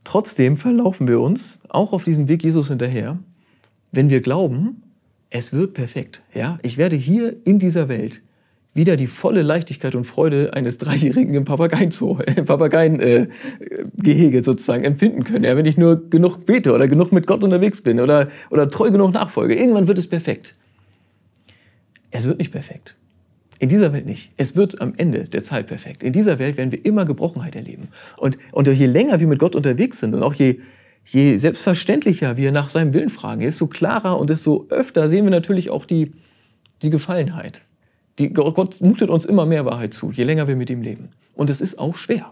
Trotzdem 0.03 0.57
verlaufen 0.57 1.07
wir 1.07 1.21
uns 1.21 1.57
auch 1.69 1.91
auf 1.91 2.03
diesem 2.03 2.27
Weg 2.27 2.43
Jesus 2.43 2.67
hinterher, 2.67 3.17
wenn 3.91 4.11
wir 4.11 4.21
glauben, 4.21 4.83
es 5.31 5.53
wird 5.53 5.73
perfekt. 5.73 6.21
Ja, 6.35 6.59
ich 6.61 6.77
werde 6.77 6.97
hier 6.97 7.35
in 7.45 7.57
dieser 7.57 7.89
Welt 7.89 8.21
wieder 8.73 8.97
die 8.97 9.07
volle 9.07 9.43
Leichtigkeit 9.43 9.93
und 9.95 10.05
Freude 10.05 10.53
eines 10.53 10.77
Dreijährigen 10.79 11.35
im 11.35 11.45
Papageiengehege 11.45 12.43
Papageien, 12.45 12.99
äh, 12.99 14.41
sozusagen 14.41 14.83
empfinden 14.83 15.23
können. 15.23 15.43
Ja, 15.43 15.55
wenn 15.55 15.65
ich 15.65 15.77
nur 15.77 16.09
genug 16.09 16.45
bete 16.45 16.73
oder 16.73 16.87
genug 16.87 17.11
mit 17.11 17.27
Gott 17.27 17.43
unterwegs 17.43 17.81
bin 17.81 17.99
oder, 17.99 18.29
oder 18.49 18.69
treu 18.69 18.89
genug 18.89 19.13
nachfolge. 19.13 19.55
Irgendwann 19.55 19.87
wird 19.87 19.99
es 19.99 20.07
perfekt. 20.07 20.55
Es 22.09 22.25
wird 22.25 22.39
nicht 22.39 22.51
perfekt. 22.51 22.95
In 23.59 23.69
dieser 23.69 23.93
Welt 23.93 24.05
nicht. 24.05 24.31
Es 24.37 24.55
wird 24.55 24.81
am 24.81 24.93
Ende 24.97 25.25
der 25.25 25.43
Zeit 25.43 25.67
perfekt. 25.67 26.03
In 26.03 26.11
dieser 26.11 26.39
Welt 26.39 26.57
werden 26.57 26.71
wir 26.71 26.83
immer 26.83 27.05
Gebrochenheit 27.05 27.55
erleben. 27.55 27.89
Und, 28.17 28.37
und 28.51 28.67
je 28.67 28.85
länger 28.87 29.19
wir 29.19 29.27
mit 29.27 29.39
Gott 29.39 29.55
unterwegs 29.55 29.99
sind 29.99 30.13
und 30.15 30.23
auch 30.23 30.33
je, 30.33 30.59
je 31.05 31.37
selbstverständlicher 31.37 32.37
wir 32.37 32.51
nach 32.51 32.69
seinem 32.69 32.93
Willen 32.93 33.09
fragen, 33.09 33.41
desto 33.41 33.67
klarer 33.67 34.19
und 34.19 34.29
desto 34.29 34.65
öfter 34.69 35.09
sehen 35.09 35.25
wir 35.25 35.31
natürlich 35.31 35.69
auch 35.69 35.85
die, 35.85 36.11
die 36.81 36.89
Gefallenheit. 36.89 37.61
Die, 38.19 38.29
Gott 38.29 38.81
mutet 38.81 39.09
uns 39.09 39.25
immer 39.25 39.45
mehr 39.45 39.65
Wahrheit 39.65 39.93
zu, 39.93 40.11
je 40.11 40.23
länger 40.23 40.47
wir 40.47 40.55
mit 40.55 40.69
ihm 40.69 40.81
leben. 40.81 41.09
Und 41.33 41.49
es 41.49 41.61
ist 41.61 41.79
auch 41.79 41.97
schwer. 41.97 42.31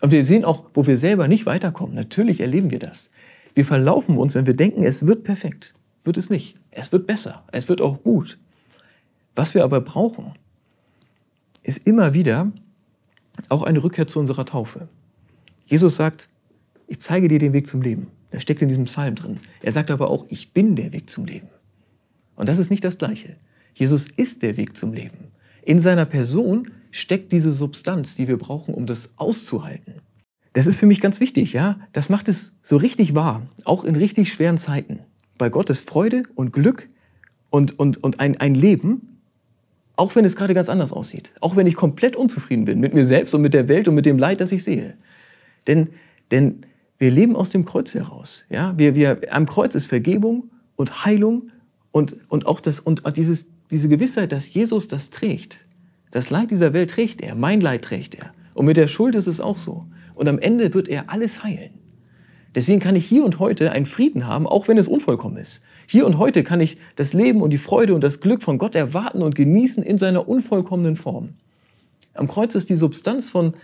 Und 0.00 0.10
wir 0.10 0.24
sehen 0.24 0.44
auch, 0.44 0.64
wo 0.74 0.86
wir 0.86 0.98
selber 0.98 1.28
nicht 1.28 1.46
weiterkommen. 1.46 1.94
Natürlich 1.94 2.40
erleben 2.40 2.70
wir 2.70 2.78
das. 2.78 3.10
Wir 3.54 3.64
verlaufen 3.64 4.18
uns, 4.18 4.34
wenn 4.34 4.46
wir 4.46 4.54
denken, 4.54 4.82
es 4.82 5.06
wird 5.06 5.24
perfekt. 5.24 5.74
Wird 6.04 6.16
es 6.16 6.30
nicht. 6.30 6.56
Es 6.70 6.92
wird 6.92 7.06
besser. 7.06 7.44
Es 7.52 7.68
wird 7.68 7.80
auch 7.80 8.02
gut. 8.02 8.38
Was 9.34 9.54
wir 9.54 9.64
aber 9.64 9.80
brauchen, 9.80 10.32
ist 11.62 11.86
immer 11.86 12.14
wieder 12.14 12.52
auch 13.48 13.62
eine 13.62 13.82
Rückkehr 13.82 14.06
zu 14.06 14.20
unserer 14.20 14.44
Taufe. 14.44 14.88
Jesus 15.66 15.96
sagt, 15.96 16.28
ich 16.86 17.00
zeige 17.00 17.28
dir 17.28 17.38
den 17.38 17.52
Weg 17.52 17.66
zum 17.66 17.82
Leben. 17.82 18.08
Das 18.30 18.42
steckt 18.42 18.62
in 18.62 18.68
diesem 18.68 18.84
Psalm 18.84 19.14
drin. 19.14 19.40
Er 19.62 19.72
sagt 19.72 19.90
aber 19.90 20.10
auch, 20.10 20.26
ich 20.28 20.52
bin 20.52 20.76
der 20.76 20.92
Weg 20.92 21.08
zum 21.08 21.24
Leben. 21.24 21.48
Und 22.36 22.48
das 22.48 22.58
ist 22.58 22.70
nicht 22.70 22.84
das 22.84 22.98
Gleiche. 22.98 23.36
Jesus 23.74 24.06
ist 24.16 24.42
der 24.42 24.56
Weg 24.56 24.76
zum 24.76 24.92
Leben. 24.92 25.32
In 25.62 25.80
seiner 25.80 26.06
Person 26.06 26.70
steckt 26.90 27.32
diese 27.32 27.50
Substanz, 27.50 28.14
die 28.14 28.28
wir 28.28 28.38
brauchen, 28.38 28.74
um 28.74 28.86
das 28.86 29.14
auszuhalten. 29.16 29.94
Das 30.52 30.66
ist 30.68 30.78
für 30.78 30.86
mich 30.86 31.00
ganz 31.00 31.18
wichtig, 31.18 31.52
ja. 31.52 31.80
Das 31.92 32.08
macht 32.08 32.28
es 32.28 32.56
so 32.62 32.76
richtig 32.76 33.14
wahr, 33.14 33.42
auch 33.64 33.82
in 33.82 33.96
richtig 33.96 34.32
schweren 34.32 34.58
Zeiten. 34.58 35.00
Bei 35.36 35.48
Gott 35.48 35.68
ist 35.70 35.88
Freude 35.88 36.22
und 36.36 36.52
Glück 36.52 36.88
und, 37.50 37.78
und, 37.78 38.02
und 38.04 38.20
ein, 38.20 38.38
ein 38.38 38.54
Leben, 38.54 39.20
auch 39.96 40.14
wenn 40.14 40.24
es 40.24 40.36
gerade 40.36 40.54
ganz 40.54 40.68
anders 40.68 40.92
aussieht. 40.92 41.32
Auch 41.40 41.56
wenn 41.56 41.66
ich 41.66 41.74
komplett 41.74 42.14
unzufrieden 42.14 42.64
bin 42.64 42.78
mit 42.78 42.94
mir 42.94 43.04
selbst 43.04 43.34
und 43.34 43.42
mit 43.42 43.54
der 43.54 43.68
Welt 43.68 43.88
und 43.88 43.96
mit 43.96 44.06
dem 44.06 44.18
Leid, 44.18 44.40
das 44.40 44.52
ich 44.52 44.62
sehe. 44.62 44.96
Denn, 45.66 45.90
denn 46.30 46.60
wir 46.98 47.10
leben 47.10 47.34
aus 47.34 47.50
dem 47.50 47.64
Kreuz 47.64 47.94
heraus. 47.94 48.44
Ja? 48.48 48.74
Wir, 48.76 48.94
wir, 48.94 49.20
am 49.30 49.46
Kreuz 49.46 49.74
ist 49.74 49.86
Vergebung 49.86 50.50
und 50.76 51.04
Heilung 51.04 51.50
und, 51.90 52.16
und 52.28 52.46
auch 52.46 52.60
das, 52.60 52.80
und 52.80 53.02
dieses, 53.16 53.46
diese 53.70 53.88
Gewissheit, 53.88 54.32
dass 54.32 54.52
Jesus 54.52 54.88
das 54.88 55.10
trägt. 55.10 55.58
Das 56.10 56.30
Leid 56.30 56.50
dieser 56.50 56.72
Welt 56.72 56.90
trägt 56.90 57.20
er, 57.20 57.34
mein 57.34 57.60
Leid 57.60 57.82
trägt 57.82 58.14
er. 58.14 58.32
Und 58.54 58.66
mit 58.66 58.76
der 58.76 58.88
Schuld 58.88 59.14
ist 59.14 59.26
es 59.26 59.40
auch 59.40 59.56
so. 59.56 59.86
Und 60.14 60.28
am 60.28 60.38
Ende 60.38 60.72
wird 60.74 60.88
er 60.88 61.10
alles 61.10 61.42
heilen. 61.42 61.70
Deswegen 62.54 62.78
kann 62.78 62.94
ich 62.94 63.06
hier 63.06 63.24
und 63.24 63.40
heute 63.40 63.72
einen 63.72 63.86
Frieden 63.86 64.28
haben, 64.28 64.46
auch 64.46 64.68
wenn 64.68 64.78
es 64.78 64.86
unvollkommen 64.86 65.38
ist. 65.38 65.62
Hier 65.88 66.06
und 66.06 66.18
heute 66.18 66.44
kann 66.44 66.60
ich 66.60 66.78
das 66.94 67.12
Leben 67.12 67.42
und 67.42 67.50
die 67.50 67.58
Freude 67.58 67.94
und 67.94 68.04
das 68.04 68.20
Glück 68.20 68.42
von 68.42 68.58
Gott 68.58 68.76
erwarten 68.76 69.22
und 69.22 69.34
genießen 69.34 69.82
in 69.82 69.98
seiner 69.98 70.28
unvollkommenen 70.28 70.96
Form. 70.96 71.30
Am 72.14 72.28
Kreuz 72.28 72.54
ist 72.54 72.70
die 72.70 72.76
Substanz 72.76 73.28
von, 73.28 73.54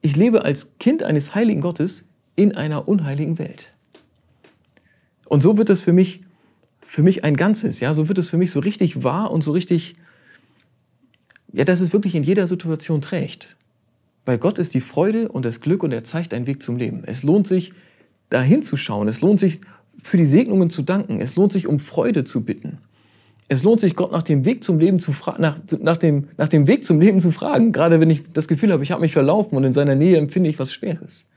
ich 0.00 0.16
lebe 0.16 0.44
als 0.44 0.78
Kind 0.78 1.02
eines 1.02 1.34
heiligen 1.34 1.60
Gottes 1.60 2.04
in 2.34 2.56
einer 2.56 2.88
unheiligen 2.88 3.38
Welt. 3.38 3.68
Und 5.28 5.42
so 5.42 5.58
wird 5.58 5.68
es 5.70 5.82
für 5.82 5.92
mich, 5.92 6.22
für 6.92 7.02
mich 7.02 7.24
ein 7.24 7.38
Ganzes, 7.38 7.80
ja, 7.80 7.94
so 7.94 8.08
wird 8.08 8.18
es 8.18 8.28
für 8.28 8.36
mich 8.36 8.50
so 8.50 8.60
richtig 8.60 9.02
wahr 9.02 9.30
und 9.30 9.42
so 9.42 9.52
richtig, 9.52 9.96
ja, 11.50 11.64
dass 11.64 11.80
es 11.80 11.94
wirklich 11.94 12.14
in 12.14 12.22
jeder 12.22 12.46
Situation 12.46 13.00
trägt. 13.00 13.56
Bei 14.26 14.36
Gott 14.36 14.58
ist 14.58 14.74
die 14.74 14.80
Freude 14.80 15.30
und 15.30 15.46
das 15.46 15.62
Glück 15.62 15.82
und 15.84 15.92
er 15.92 16.04
zeigt 16.04 16.34
einen 16.34 16.46
Weg 16.46 16.62
zum 16.62 16.76
Leben. 16.76 17.02
Es 17.06 17.22
lohnt 17.22 17.48
sich, 17.48 17.72
da 18.28 18.42
hinzuschauen. 18.42 19.08
Es 19.08 19.22
lohnt 19.22 19.40
sich, 19.40 19.62
für 19.96 20.18
die 20.18 20.26
Segnungen 20.26 20.68
zu 20.68 20.82
danken. 20.82 21.18
Es 21.18 21.34
lohnt 21.34 21.54
sich, 21.54 21.66
um 21.66 21.78
Freude 21.78 22.24
zu 22.24 22.44
bitten. 22.44 22.76
Es 23.48 23.62
lohnt 23.62 23.80
sich, 23.80 23.96
Gott 23.96 24.12
nach 24.12 24.22
dem 24.22 24.44
Weg 24.44 24.62
zum 24.62 24.78
Leben 24.78 25.00
zu 25.00 25.14
fragen, 25.14 25.40
nach, 25.40 25.56
nach, 25.80 25.96
dem, 25.96 26.28
nach 26.36 26.50
dem 26.50 26.66
Weg 26.66 26.84
zum 26.84 27.00
Leben 27.00 27.22
zu 27.22 27.32
fragen. 27.32 27.72
Gerade 27.72 28.00
wenn 28.00 28.10
ich 28.10 28.30
das 28.34 28.48
Gefühl 28.48 28.70
habe, 28.70 28.84
ich 28.84 28.90
habe 28.90 29.00
mich 29.00 29.14
verlaufen 29.14 29.56
und 29.56 29.64
in 29.64 29.72
seiner 29.72 29.94
Nähe 29.94 30.18
empfinde 30.18 30.50
ich 30.50 30.58
was 30.58 30.74
Schweres. 30.74 31.30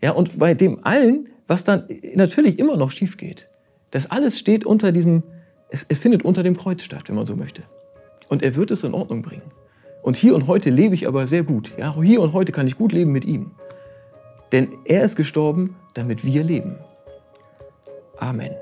Ja, 0.00 0.12
und 0.12 0.38
bei 0.38 0.54
dem 0.54 0.84
allen, 0.84 1.28
was 1.48 1.64
dann 1.64 1.88
natürlich 2.14 2.60
immer 2.60 2.76
noch 2.76 2.92
schief 2.92 3.16
geht, 3.16 3.49
das 3.90 4.10
alles 4.10 4.38
steht 4.38 4.64
unter 4.64 4.92
diesem, 4.92 5.22
es, 5.68 5.86
es 5.88 5.98
findet 5.98 6.24
unter 6.24 6.42
dem 6.42 6.56
Kreuz 6.56 6.82
statt, 6.82 7.04
wenn 7.06 7.16
man 7.16 7.26
so 7.26 7.36
möchte. 7.36 7.62
Und 8.28 8.42
er 8.42 8.54
wird 8.54 8.70
es 8.70 8.84
in 8.84 8.94
Ordnung 8.94 9.22
bringen. 9.22 9.50
Und 10.02 10.16
hier 10.16 10.34
und 10.34 10.46
heute 10.46 10.70
lebe 10.70 10.94
ich 10.94 11.06
aber 11.06 11.26
sehr 11.26 11.42
gut. 11.42 11.72
Ja, 11.76 11.94
hier 12.00 12.22
und 12.22 12.32
heute 12.32 12.52
kann 12.52 12.66
ich 12.66 12.76
gut 12.76 12.92
leben 12.92 13.12
mit 13.12 13.24
ihm. 13.24 13.50
Denn 14.52 14.68
er 14.84 15.04
ist 15.04 15.16
gestorben, 15.16 15.76
damit 15.94 16.24
wir 16.24 16.42
leben. 16.42 16.76
Amen. 18.18 18.52